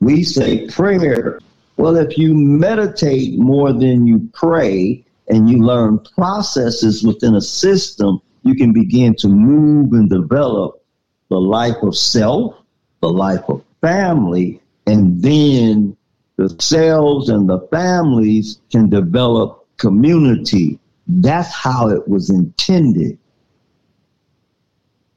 [0.00, 1.40] We say prayer.
[1.78, 8.20] Well, if you meditate more than you pray and you learn processes within a system,
[8.42, 10.82] you can begin to move and develop
[11.28, 12.54] the life of self,
[13.00, 15.96] the life of family, and then
[16.36, 20.78] the cells and the families can develop community.
[21.08, 23.18] That's how it was intended.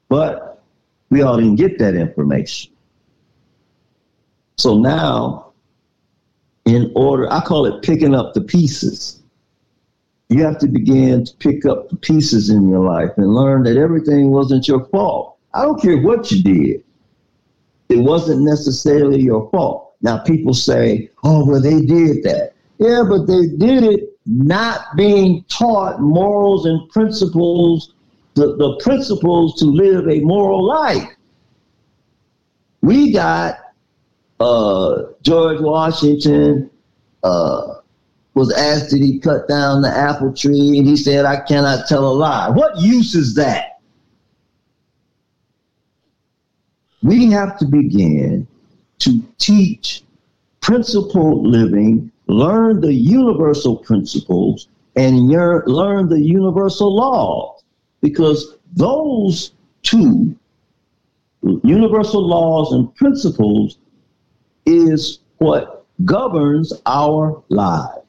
[0.08, 0.62] But
[1.10, 2.72] we all didn't get that information.
[4.56, 5.52] So now,
[6.64, 9.19] in order, I call it picking up the pieces.
[10.30, 13.76] You have to begin to pick up the pieces in your life and learn that
[13.76, 15.36] everything wasn't your fault.
[15.52, 16.84] I don't care what you did.
[17.88, 19.94] It wasn't necessarily your fault.
[20.02, 22.52] Now people say, oh, well, they did that.
[22.78, 27.92] Yeah, but they did it not being taught morals and principles,
[28.34, 31.08] the, the principles to live a moral life.
[32.82, 33.58] We got
[34.38, 36.70] uh, George Washington
[37.24, 37.79] uh,
[38.34, 42.06] was asked did he cut down the apple tree, and he said, I cannot tell
[42.06, 42.48] a lie.
[42.48, 43.80] What use is that?
[47.02, 48.46] We have to begin
[49.00, 50.02] to teach
[50.60, 57.62] principled living, learn the universal principles, and learn the universal laws,
[58.00, 59.52] because those
[59.82, 60.36] two
[61.64, 63.78] universal laws and principles
[64.66, 67.99] is what governs our lives.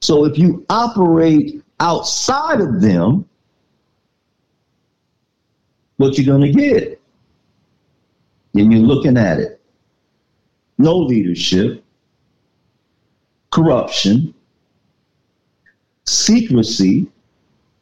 [0.00, 3.28] So if you operate outside of them,
[5.96, 7.00] what you're going to get?
[8.54, 9.60] And you're looking at it.
[10.78, 11.82] No leadership,
[13.50, 14.34] corruption,
[16.04, 17.06] secrecy,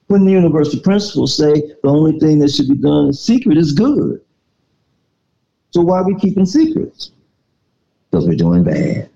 [0.06, 3.72] when the universal principles say the only thing that should be done in secret is
[3.72, 4.20] good.
[5.70, 7.10] So why are we keeping secrets?
[8.10, 9.10] Because we're doing bad.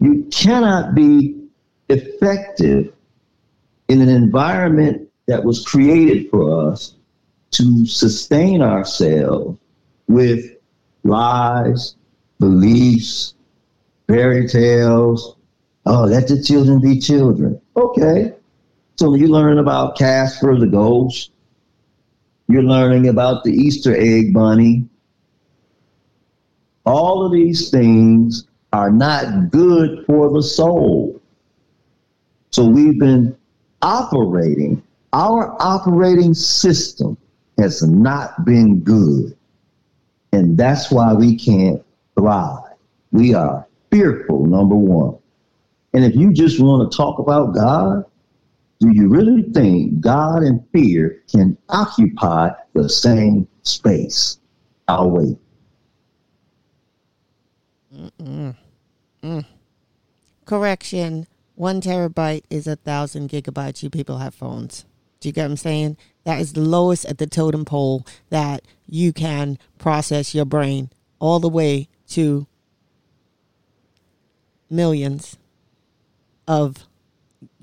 [0.00, 1.36] You cannot be
[1.88, 2.92] effective
[3.88, 6.94] in an environment that was created for us
[7.52, 9.58] to sustain ourselves
[10.08, 10.56] with
[11.04, 11.96] lies,
[12.38, 13.34] beliefs,
[14.08, 15.36] fairy tales.
[15.86, 17.60] Oh, let the children be children.
[17.76, 18.34] Okay.
[18.96, 21.30] So you learn about Casper the ghost.
[22.48, 24.88] You're learning about the Easter egg bunny.
[26.84, 31.20] All of these things are not good for the soul.
[32.50, 33.36] So we've been
[33.82, 34.82] operating,
[35.12, 37.16] our operating system
[37.58, 39.36] has not been good.
[40.32, 41.82] And that's why we can't
[42.18, 42.64] thrive.
[43.12, 45.18] We are fearful, number one.
[45.94, 48.04] And if you just want to talk about God,
[48.80, 54.38] do you really think God and fear can occupy the same space?
[54.88, 55.38] I'll wait.
[59.22, 59.44] Mm.
[60.44, 63.82] Correction one terabyte is a thousand gigabytes.
[63.82, 64.84] You people have phones.
[65.20, 65.96] Do you get what I'm saying?
[66.24, 71.40] That is the lowest at the totem pole that you can process your brain all
[71.40, 72.46] the way to
[74.68, 75.38] millions
[76.46, 76.86] of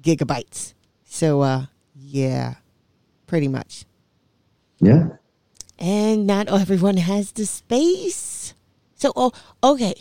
[0.02, 0.74] gigabytes.
[1.06, 1.66] So, uh,
[1.96, 2.56] yeah,
[3.28, 3.86] pretty much.
[4.80, 5.10] Yeah.
[5.78, 8.56] And not everyone has the space.
[8.96, 9.32] So, oh,
[9.64, 9.94] okay.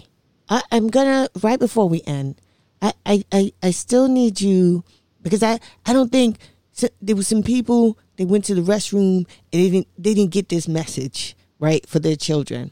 [0.53, 2.39] I, I'm gonna right before we end.
[2.83, 4.85] I, I, I, I still need you
[5.23, 6.37] because I, I don't think
[6.73, 10.31] so, there were some people they went to the restroom and they didn't they didn't
[10.31, 12.71] get this message right for their children.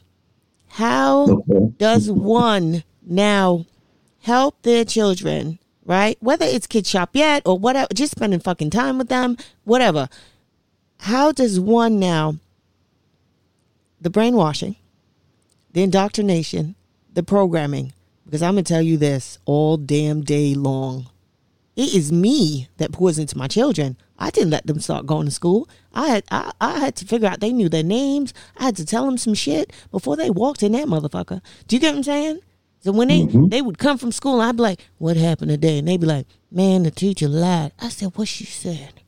[0.67, 1.73] How okay.
[1.79, 3.65] does one now
[4.19, 6.17] help their children, right?
[6.19, 10.07] Whether it's kid shop yet or whatever, just spending fucking time with them, whatever.
[10.99, 12.35] How does one now
[13.99, 14.75] the brainwashing,
[15.73, 16.75] the indoctrination,
[17.13, 17.93] the programming,
[18.25, 21.07] because I'm gonna tell you this all damn day long.
[21.75, 23.97] It is me that pours into my children.
[24.19, 25.67] I didn't let them start going to school.
[25.93, 28.33] I had I, I had to figure out they knew their names.
[28.57, 31.41] I had to tell them some shit before they walked in that motherfucker.
[31.67, 32.39] Do you get what I'm saying?
[32.81, 33.47] So when they mm-hmm.
[33.47, 36.27] they would come from school, I'd be like, "What happened today?" And they'd be like,
[36.51, 39.01] "Man, the teacher lied." I said, "What she said?"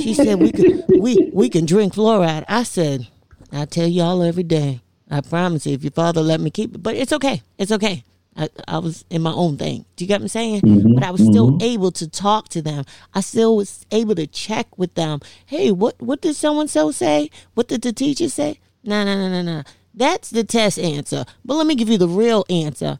[0.00, 2.44] She said we could we we can drink fluoride.
[2.48, 3.08] I said,
[3.52, 4.80] "I tell y'all every day.
[5.14, 7.42] I promise you, if your father let me keep it, but it's okay.
[7.58, 8.04] It's okay."
[8.36, 9.84] I, I, was in my own thing.
[9.94, 10.60] Do you get what I'm saying?
[10.62, 11.62] Mm-hmm, but I was still mm-hmm.
[11.62, 12.84] able to talk to them.
[13.14, 15.20] I still was able to check with them.
[15.46, 17.30] Hey, what what did so and so say?
[17.54, 18.58] What did the teacher say?
[18.82, 19.62] No, no, no, no, no.
[19.94, 21.24] That's the test answer.
[21.44, 22.98] But let me give you the real answer.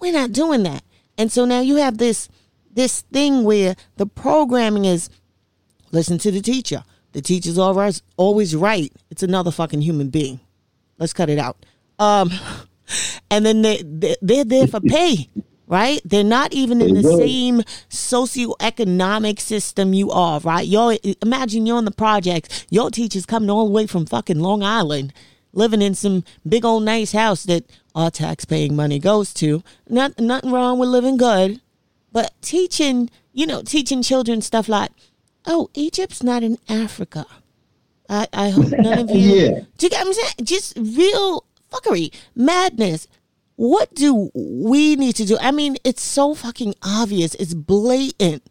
[0.00, 0.82] We're not doing that.
[1.16, 2.28] And so now you have this
[2.70, 5.08] this thing where the programming is
[5.92, 6.84] listen to the teacher.
[7.12, 8.92] The teacher's always always right.
[9.10, 10.40] It's another fucking human being.
[10.98, 11.64] Let's cut it out.
[11.98, 12.30] Um
[13.30, 15.28] and then they, they they're there for pay
[15.66, 16.00] right?
[16.04, 20.66] They're not even in the same socioeconomic system you are, right?
[20.66, 22.66] You're imagine you're in the projects.
[22.70, 25.12] Your teacher's coming all the way from fucking Long Island,
[25.52, 27.64] living in some big old nice house that
[27.94, 29.62] our tax-paying money goes to.
[29.88, 31.60] Not nothing wrong with living good,
[32.12, 34.90] but teaching, you know, teaching children stuff like,
[35.46, 37.26] oh, Egypt's not in Africa.
[38.08, 39.16] I, I hope none of you.
[39.16, 39.60] yeah.
[39.78, 40.34] Do you get what I'm saying?
[40.42, 43.08] Just real fuckery, madness.
[43.56, 45.38] what do we need to do?
[45.40, 47.34] I mean, it's so fucking obvious.
[47.36, 48.42] It's blatant.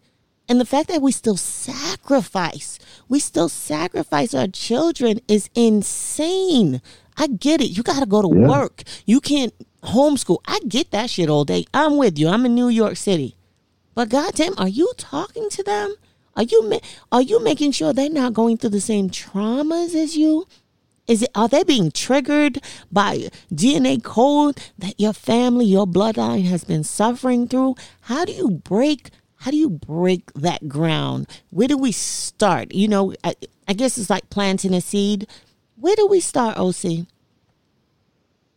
[0.49, 2.77] And the fact that we still sacrifice,
[3.07, 6.81] we still sacrifice our children is insane.
[7.17, 7.69] I get it.
[7.77, 8.47] You got to go to yeah.
[8.47, 8.83] work.
[9.05, 9.53] You can't
[9.83, 10.39] homeschool.
[10.45, 11.65] I get that shit all day.
[11.73, 12.27] I'm with you.
[12.27, 13.35] I'm in New York City.
[13.95, 15.95] But goddamn, are you talking to them?
[16.35, 16.79] Are you
[17.11, 20.47] are you making sure they're not going through the same traumas as you?
[21.07, 22.59] Is it are they being triggered
[22.91, 27.75] by DNA code that your family, your bloodline has been suffering through?
[28.01, 29.11] How do you break
[29.43, 31.27] how do you break that ground?
[31.49, 32.73] Where do we start?
[32.73, 33.35] You know, I,
[33.67, 35.27] I guess it's like planting a seed.
[35.75, 37.07] Where do we start, OC?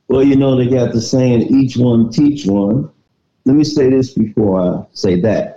[0.07, 2.89] Well, you know, they got the saying, each one teach one.
[3.45, 5.56] Let me say this before I say that.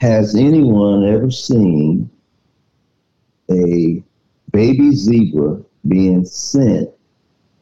[0.00, 2.08] Has anyone ever seen
[3.50, 4.02] a
[4.52, 6.90] baby zebra being sent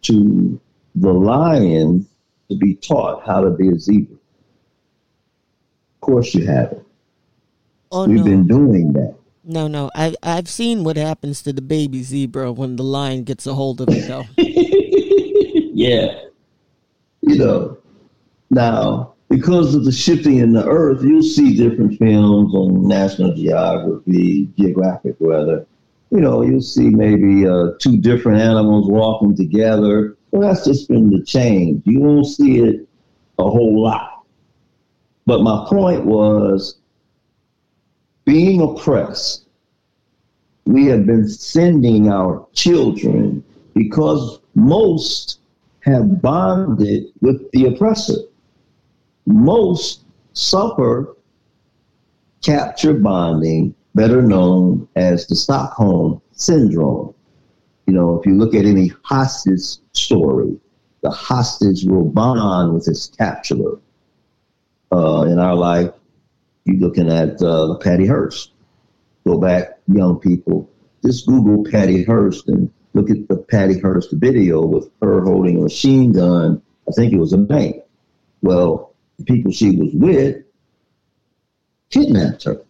[0.02, 0.60] to
[0.94, 2.06] the lion
[2.50, 4.16] to be taught how to be a zebra?
[4.16, 6.86] Of course you haven't.
[7.90, 8.24] Oh, We've no.
[8.24, 9.14] been doing that.
[9.42, 9.90] No, no.
[9.94, 13.80] I I've seen what happens to the baby zebra when the lion gets a hold
[13.80, 14.26] of it though.
[14.36, 16.20] yeah.
[17.22, 17.78] You know.
[18.50, 24.48] Now, because of the shifting in the earth, you'll see different films on National Geography,
[24.56, 25.66] Geographic rather.
[26.10, 30.16] You know, you'll see maybe uh, two different animals walking together.
[30.30, 31.82] Well, that's just been the change.
[31.84, 32.88] You won't see it
[33.38, 34.24] a whole lot.
[35.26, 36.78] But my point was
[38.24, 39.46] being oppressed.
[40.66, 43.42] We have been sending our children
[43.74, 45.40] because most
[45.80, 48.14] have bonded with the oppressor
[49.26, 51.16] most suffer
[52.42, 57.14] capture bonding, better known as the Stockholm Syndrome.
[57.86, 60.58] You know, if you look at any hostage story,
[61.02, 63.80] the hostage will bond with his capturer.
[64.92, 65.90] Uh, in our life,
[66.64, 68.52] you're looking at uh, Patty Hearst.
[69.26, 70.70] Go back, young people,
[71.04, 75.62] just Google Patty Hearst and look at the Patty Hearst video with her holding a
[75.62, 76.62] machine gun.
[76.88, 77.76] I think it was a bank.
[78.42, 78.85] Well,
[79.18, 80.43] the people she was with
[81.90, 82.62] kidnapped her.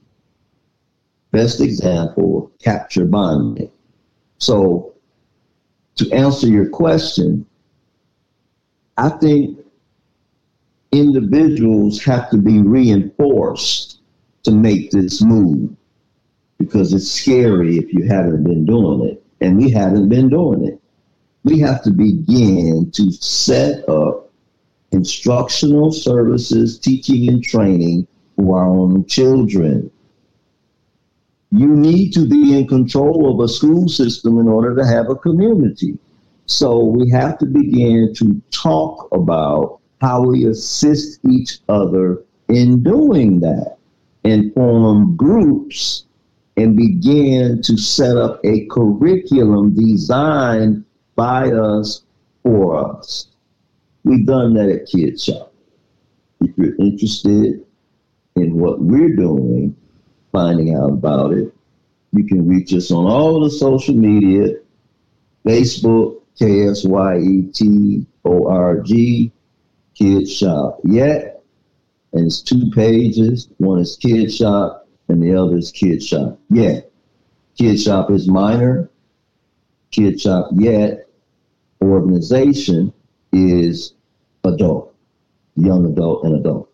[1.31, 3.70] Best example capture bonding.
[4.39, 4.94] So,
[5.97, 7.47] to answer your question,
[8.97, 9.59] I think
[10.93, 14.01] individuals have to be reinforced
[14.44, 15.74] to make this move
[16.59, 19.23] because it's scary if you haven't been doing it.
[19.40, 20.81] And we haven't been doing it.
[21.44, 24.26] We have to begin to set up
[24.92, 28.06] instructional services, teaching and training
[28.36, 29.90] for our own children.
[31.50, 35.16] You need to be in control of a school system in order to have a
[35.16, 35.98] community.
[36.46, 43.40] So we have to begin to talk about how we assist each other in doing
[43.40, 43.76] that
[44.24, 46.04] and form groups
[46.56, 50.84] and begin to set up a curriculum designed
[51.14, 52.02] by us
[52.42, 53.28] for us.
[54.06, 55.52] We've done that at Kid Shop.
[56.40, 57.66] If you're interested
[58.36, 59.74] in what we're doing,
[60.30, 61.52] finding out about it,
[62.12, 64.58] you can reach us on all the social media
[65.44, 66.92] Facebook, KSYET-O-R-G,
[69.96, 71.42] Kid Shop Yet.
[72.12, 73.48] And it's two pages.
[73.56, 76.92] One is Kid Shop and the other is Kid Shop Yet.
[77.58, 78.88] Kid Shop is minor.
[79.90, 81.08] Kid Shop Yet
[81.82, 82.92] organization
[83.32, 83.94] is
[84.44, 84.94] adult,
[85.57, 86.70] young adult, and adult.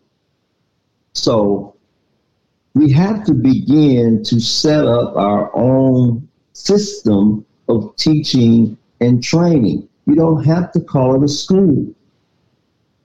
[1.13, 1.75] So
[2.73, 9.87] we have to begin to set up our own system of teaching and training.
[10.05, 11.93] You don't have to call it a school.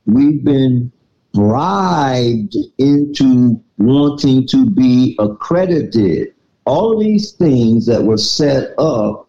[0.06, 0.90] We've been
[1.34, 6.34] bribed into wanting to be accredited.
[6.64, 9.28] All these things that were set up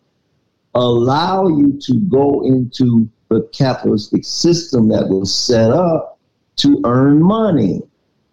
[0.74, 6.20] allow you to go into the capitalistic system that was set up
[6.58, 7.82] to earn money.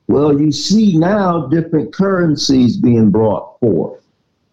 [0.09, 4.03] Well, you see now different currencies being brought forth.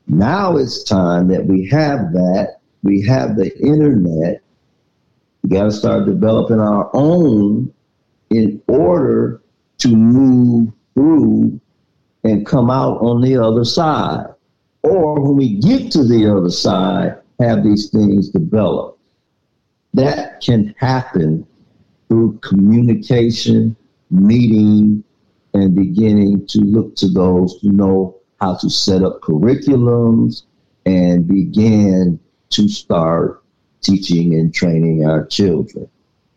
[0.07, 2.57] Now it's time that we have that.
[2.83, 4.41] We have the internet.
[5.41, 7.73] We got to start developing our own
[8.29, 9.41] in order
[9.79, 11.59] to move through
[12.23, 14.27] and come out on the other side.
[14.81, 18.92] Or when we get to the other side, have these things develop.
[19.93, 21.45] That can happen
[22.07, 23.75] through communication,
[24.09, 25.03] meeting,
[25.53, 30.43] and beginning to look to those who know how to set up curriculums
[30.85, 33.43] and begin to start
[33.81, 35.87] teaching and training our children.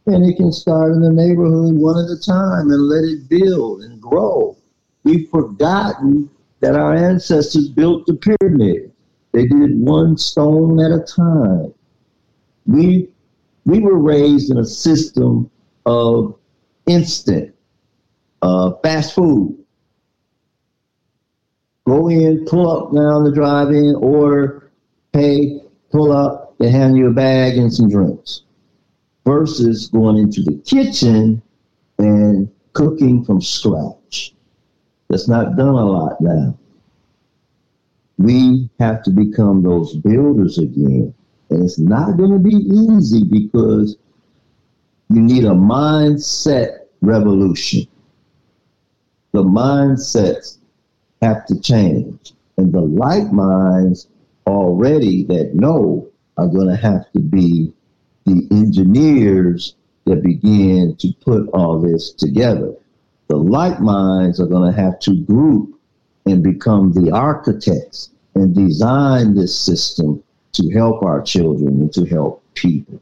[0.06, 3.82] And it can start in the neighborhood one at a time and let it build
[3.82, 4.56] and grow.
[5.02, 6.30] We've forgotten
[6.60, 8.92] that our ancestors built the pyramid.
[9.32, 11.74] They did one stone at a time.
[12.66, 13.08] We
[13.66, 15.50] we were raised in a system
[15.84, 16.38] of
[16.86, 17.54] instant,
[18.40, 19.58] uh, fast food.
[21.84, 24.70] Go in, pull up down the drive-in, order,
[25.12, 25.60] pay,
[25.90, 28.42] pull up, they hand you a bag and some drinks.
[29.24, 31.42] Versus going into the kitchen
[31.98, 34.34] and cooking from scratch.
[35.08, 36.56] That's not done a lot now.
[38.18, 41.14] We have to become those builders again.
[41.50, 43.96] And it's not going to be easy because
[45.08, 47.86] you need a mindset revolution.
[49.32, 50.58] The mindsets
[51.22, 52.32] have to change.
[52.56, 54.08] And the light minds
[54.46, 57.72] already that know are going to have to be
[58.24, 62.74] the engineers that begin to put all this together.
[63.28, 65.78] The light minds are going to have to group
[66.26, 70.22] and become the architects and design this system
[70.56, 73.00] to help our children and to help people.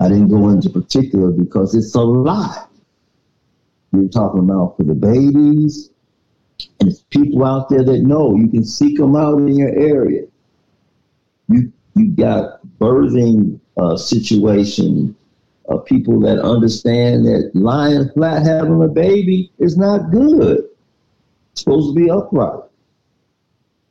[0.00, 2.70] I didn't go into particular because it's a lot.
[3.92, 5.90] You're talking about for the babies,
[6.80, 10.22] and people out there that know you can seek them out in your area.
[11.48, 15.16] You you got birthing uh, situation,
[15.68, 20.68] uh, people that understand that lying flat having a baby is not good.
[21.52, 22.67] It's supposed to be upright.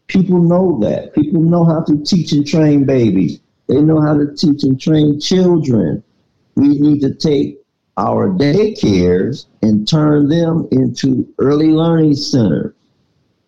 [0.08, 1.14] People know that.
[1.14, 3.40] People know how to teach and train babies.
[3.68, 6.04] They know how to teach and train children.
[6.56, 7.60] We need to take
[7.98, 12.74] our daycares and turn them into early learning centers.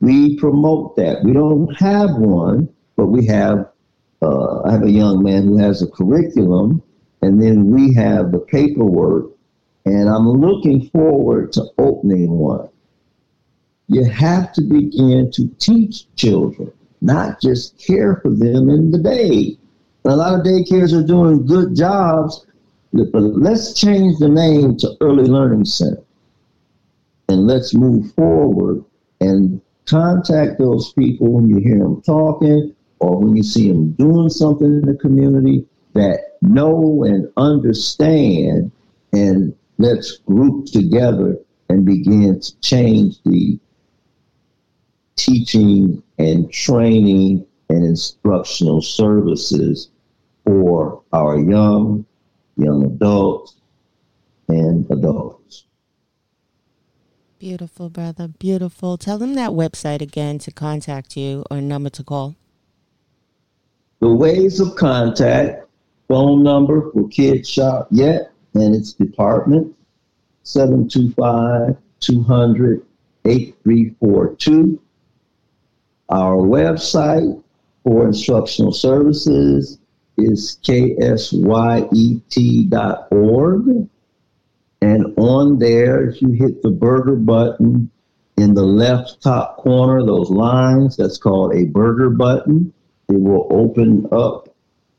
[0.01, 1.23] We promote that.
[1.23, 3.69] We don't have one, but we have.
[4.21, 6.83] Uh, I have a young man who has a curriculum,
[7.21, 9.31] and then we have the paperwork.
[9.85, 12.67] And I'm looking forward to opening one.
[13.91, 16.71] You have to begin to teach children,
[17.01, 19.57] not just care for them in the day.
[20.05, 22.45] A lot of daycares are doing good jobs,
[22.93, 26.03] but let's change the name to Early Learning Center.
[27.29, 28.85] And let's move forward
[29.21, 34.29] and contact those people when you hear them talking or when you see them doing
[34.29, 38.71] something in the community that know and understand
[39.13, 41.39] and let's group together
[41.69, 43.59] and begin to change the
[45.19, 49.89] teaching and training and instructional services
[50.45, 52.05] for our young,
[52.55, 53.57] young adults,
[54.47, 55.65] and adults.
[57.37, 58.27] Beautiful, brother.
[58.27, 58.97] Beautiful.
[58.97, 62.35] Tell them that website again to contact you or number to call.
[63.99, 65.65] The ways of contact
[66.07, 69.75] phone number for Kid Shop Yet and its department
[70.43, 72.85] 725 200
[73.25, 74.79] 8342
[76.09, 77.43] our website
[77.83, 79.77] for instructional services
[80.17, 81.09] is ksyet.org.
[84.81, 87.91] And on there, if you hit the burger button
[88.37, 92.73] in the left top corner, those lines, that's called a burger button.
[93.09, 94.49] It will open up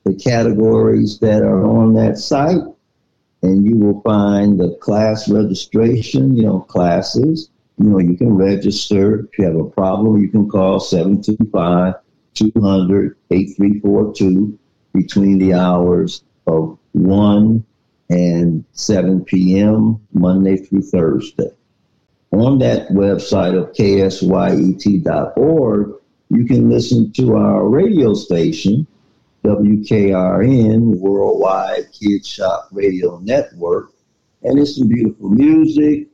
[0.05, 2.63] the categories that are on that site,
[3.43, 7.50] and you will find the class registration, you know, classes,
[7.81, 9.21] you know, you can register.
[9.21, 11.95] If you have a problem, you can call 725
[12.35, 14.59] 200 8342
[14.93, 17.65] between the hours of 1
[18.11, 21.51] and 7 p.m., Monday through Thursday.
[22.33, 24.83] On that website of ksyet.org,
[26.29, 28.87] you can listen to our radio station,
[29.43, 33.93] WKRN, Worldwide Kid Shop Radio Network,
[34.43, 36.09] and it's some beautiful music,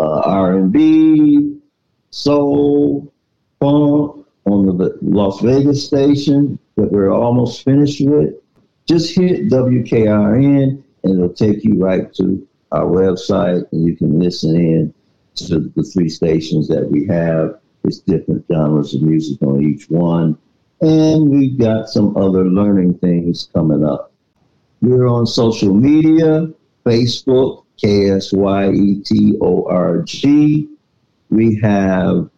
[0.00, 1.58] uh, R&B,
[2.10, 3.12] soul,
[3.60, 8.34] funk on the Las Vegas station that we're almost finished with.
[8.86, 14.56] Just hit WKRN and it'll take you right to our website and you can listen
[14.56, 14.94] in
[15.34, 17.60] to the three stations that we have.
[17.84, 20.38] It's different genres of music on each one.
[20.80, 24.12] And we've got some other learning things coming up.
[24.80, 26.48] We're on social media,
[26.86, 30.68] Facebook, K S Y E T O R G.
[31.30, 32.28] We have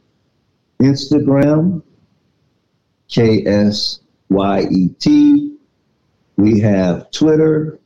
[0.81, 1.83] Instagram,
[3.09, 4.01] K S
[4.31, 5.57] Y E T.
[6.37, 7.81] We have Twitter,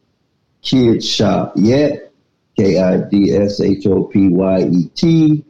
[0.62, 2.12] Kids Shop Yet,
[2.58, 5.44] K I D S H O P Y E T.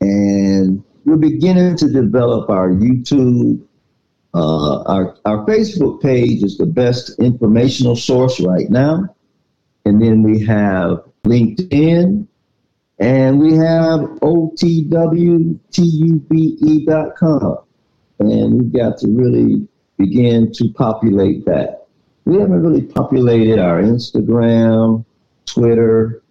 [0.00, 3.62] And we're beginning to develop our YouTube.
[4.32, 9.14] Uh, our, our Facebook page is the best informational source right now.
[9.84, 12.26] And then we have LinkedIn,
[12.98, 14.78] and we have OTWTUBE.com.
[18.18, 19.66] And we've got to really
[19.96, 21.86] begin to populate that.
[22.26, 25.04] We haven't really populated our Instagram,
[25.46, 26.22] Twitter,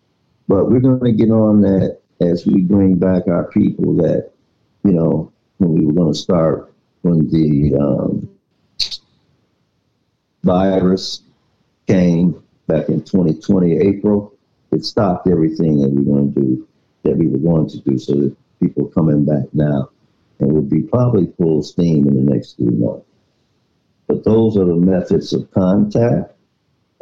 [0.47, 4.31] but we're going to get on that as we bring back our people that,
[4.83, 6.71] you know, when we were going to start
[7.01, 8.29] when the um,
[10.43, 11.21] virus
[11.87, 14.33] came back in 2020, April,
[14.71, 16.67] it stopped everything that we are going to do,
[17.03, 17.97] that we were going to do.
[17.97, 19.89] So that people coming back now
[20.39, 23.05] and will be probably full steam in the next three months.
[24.07, 26.33] But those are the methods of contact.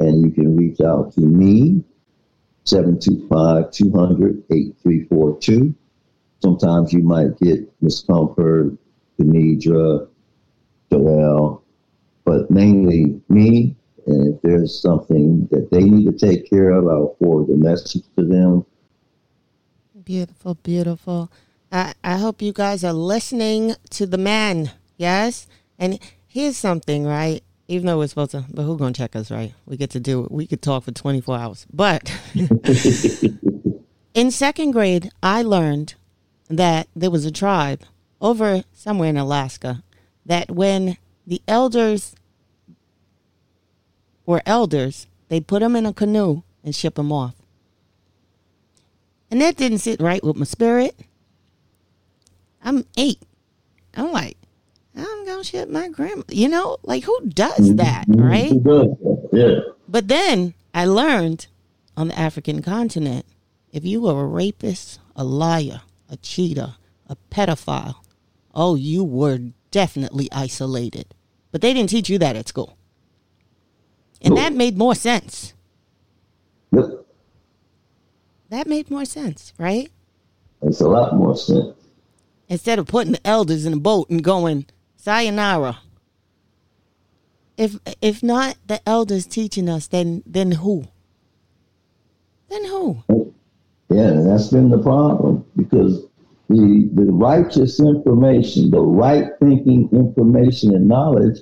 [0.00, 1.82] And you can reach out to me,
[2.64, 5.74] 725 200 8342.
[6.40, 8.76] Sometimes you might get Miss Comfort,
[9.18, 10.06] Denidra,
[10.92, 11.64] Joel,
[12.24, 13.74] but mainly me.
[14.08, 18.04] And if there's something that they need to take care of, I'll forward the message
[18.16, 18.64] to them.
[20.02, 21.30] Beautiful, beautiful.
[21.70, 24.70] I, I hope you guys are listening to the man.
[24.96, 25.46] Yes?
[25.78, 27.42] And here's something, right?
[27.68, 29.52] Even though we're supposed to, but who's gonna check us, right?
[29.66, 30.32] We get to do it.
[30.32, 31.66] We could talk for 24 hours.
[31.70, 32.10] But
[34.14, 35.96] in second grade, I learned
[36.48, 37.82] that there was a tribe
[38.22, 39.82] over somewhere in Alaska
[40.24, 42.14] that when the elders
[44.28, 47.34] were elders, they put them in a canoe and ship them off.
[49.30, 50.94] And that didn't sit right with my spirit.
[52.62, 53.22] I'm eight.
[53.94, 54.36] I'm like,
[54.94, 56.24] I'm gonna ship my grandma.
[56.28, 57.76] You know, like who does mm-hmm.
[57.76, 58.52] that, right?
[59.32, 59.60] Yeah.
[59.88, 61.46] But then I learned
[61.96, 63.24] on the African continent,
[63.72, 66.74] if you were a rapist, a liar, a cheater,
[67.06, 67.96] a pedophile,
[68.54, 69.40] oh, you were
[69.70, 71.14] definitely isolated.
[71.50, 72.77] But they didn't teach you that at school.
[74.22, 75.54] And that made more sense.
[76.72, 76.84] Yep.
[78.50, 79.90] That made more sense, right?
[80.62, 81.76] It's a lot more sense.
[82.48, 84.66] Instead of putting the elders in a boat and going,
[84.96, 85.78] sayonara.
[87.56, 90.84] If if not the elders teaching us, then then who?
[92.48, 93.02] Then who?
[93.90, 96.04] Yeah, that's been the problem because
[96.48, 101.40] the the righteous information, the right thinking information and knowledge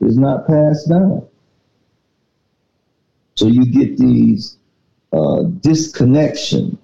[0.00, 1.26] is not passed down.
[3.34, 4.58] So you get these
[5.12, 6.78] uh, disconnections,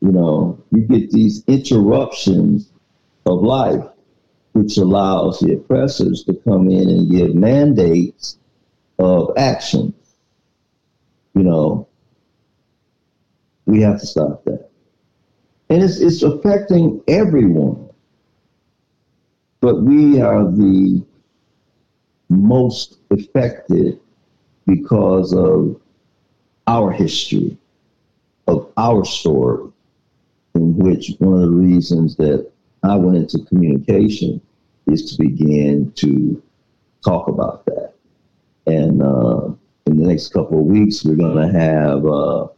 [0.00, 2.70] you know, you get these interruptions
[3.26, 3.84] of life,
[4.52, 8.38] which allows the oppressors to come in and give mandates
[8.98, 9.94] of action.
[11.34, 11.88] You know,
[13.66, 14.70] we have to stop that.
[15.68, 17.90] And it's, it's affecting everyone.
[19.60, 21.04] But we are the
[22.28, 24.00] most affected
[24.66, 25.80] because of
[26.66, 27.56] our history,
[28.46, 29.70] of our story,
[30.54, 32.50] in which one of the reasons that
[32.82, 34.40] I went into communication
[34.86, 36.42] is to begin to
[37.04, 37.94] talk about that.
[38.66, 39.50] And uh,
[39.86, 42.48] in the next couple of weeks, we're going to have uh,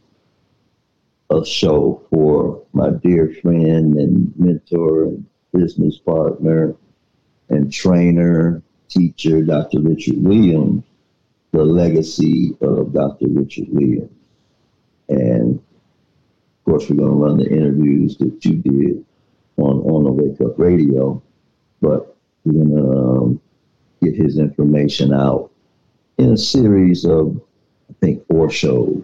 [1.31, 6.75] a show for my dear friend and mentor and business partner
[7.49, 9.81] and trainer, teacher, Dr.
[9.81, 10.83] Richard Williams,
[11.51, 13.27] the legacy of Dr.
[13.27, 14.11] Richard Williams.
[15.09, 19.05] And of course, we're going to run the interviews that you did
[19.57, 21.21] on, on the Wake Up Radio,
[21.81, 22.15] but
[22.45, 23.41] we're going to um,
[24.03, 25.51] get his information out
[26.17, 27.41] in a series of,
[27.89, 29.03] I think, four shows.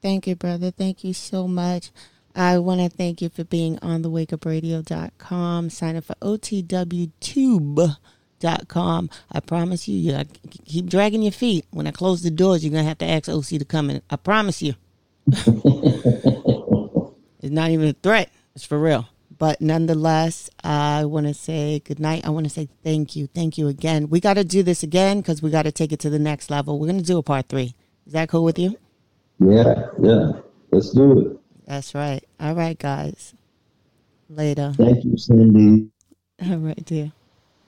[0.00, 0.70] Thank you, brother.
[0.70, 1.90] Thank you so much.
[2.34, 5.70] I want to thank you for being on the wakeupradio.com.
[5.70, 7.96] Sign up for OTWTube
[8.40, 9.08] dot com.
[9.30, 10.24] I promise you, you
[10.64, 11.66] keep dragging your feet.
[11.70, 14.02] When I close the doors, you're gonna have to ask OC to come in.
[14.10, 14.74] I promise you.
[15.26, 15.44] it's
[17.42, 18.30] not even a threat.
[18.56, 19.08] It's for real.
[19.38, 22.26] But nonetheless, I want to say good night.
[22.26, 23.26] I want to say thank you.
[23.28, 24.10] Thank you again.
[24.10, 26.50] We got to do this again because we got to take it to the next
[26.50, 26.78] level.
[26.78, 27.74] We're going to do a part three.
[28.06, 28.76] Is that cool with you?
[29.38, 30.32] Yeah, yeah.
[30.70, 31.38] Let's do it.
[31.66, 32.22] That's right.
[32.38, 33.34] All right, guys.
[34.28, 34.74] Later.
[34.76, 35.88] Thank you, Cindy.
[36.42, 37.12] All right, dear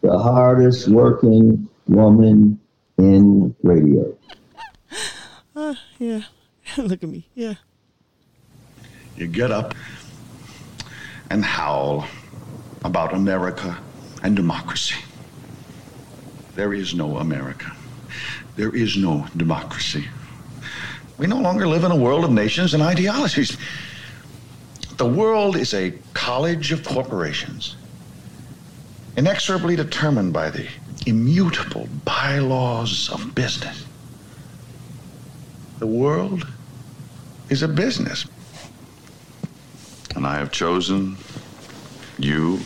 [0.03, 2.61] the hardest working woman
[2.99, 4.17] in radio.
[5.55, 6.23] Uh, yeah.
[6.77, 7.29] Look at me.
[7.35, 7.55] Yeah.
[9.17, 9.75] You get up
[11.31, 12.07] and howl
[12.85, 13.79] about America
[14.23, 14.97] and democracy.
[16.57, 17.73] There is no America.
[18.57, 20.07] There is no democracy.
[21.17, 23.57] We no longer live in a world of nations and ideologies.
[24.97, 27.77] The world is a college of corporations
[29.17, 30.69] inexorably determined by the
[31.07, 33.85] immutable bylaws of business.
[35.79, 36.47] The world
[37.49, 38.27] is a business.
[40.15, 41.17] And I have chosen
[42.19, 42.61] you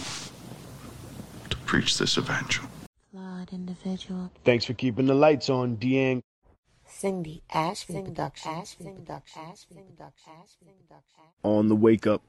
[1.48, 2.66] to preach this evangel.
[3.10, 4.31] Flawed individual.
[4.44, 6.23] Thanks for keeping the lights on, Deang.
[6.86, 7.97] Cindy Ashby.
[7.97, 8.52] Ashby production.
[8.52, 9.43] Ashby production.
[9.43, 11.24] Ashby production.
[11.43, 12.23] On the wake up.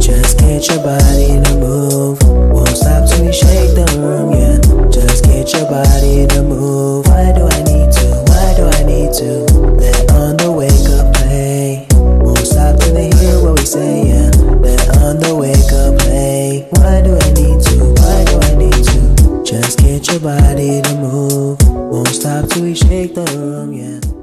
[0.00, 2.22] Just get your body to move.
[2.22, 4.58] Won't stop till you shake the room, yeah.
[4.90, 7.06] Just get your body to move.
[7.06, 8.06] Why do I need to?
[8.26, 9.44] Why do I need to?
[9.76, 11.86] Let on the wake up play.
[11.94, 14.30] Won't stop till they hear what we say, yeah.
[14.64, 16.66] Let on the wake up play.
[16.70, 17.94] Why do I need to?
[18.00, 19.44] Why do I need to?
[19.44, 21.58] Just get your body to move.
[21.68, 24.19] Won't stop till we shake the room, yeah.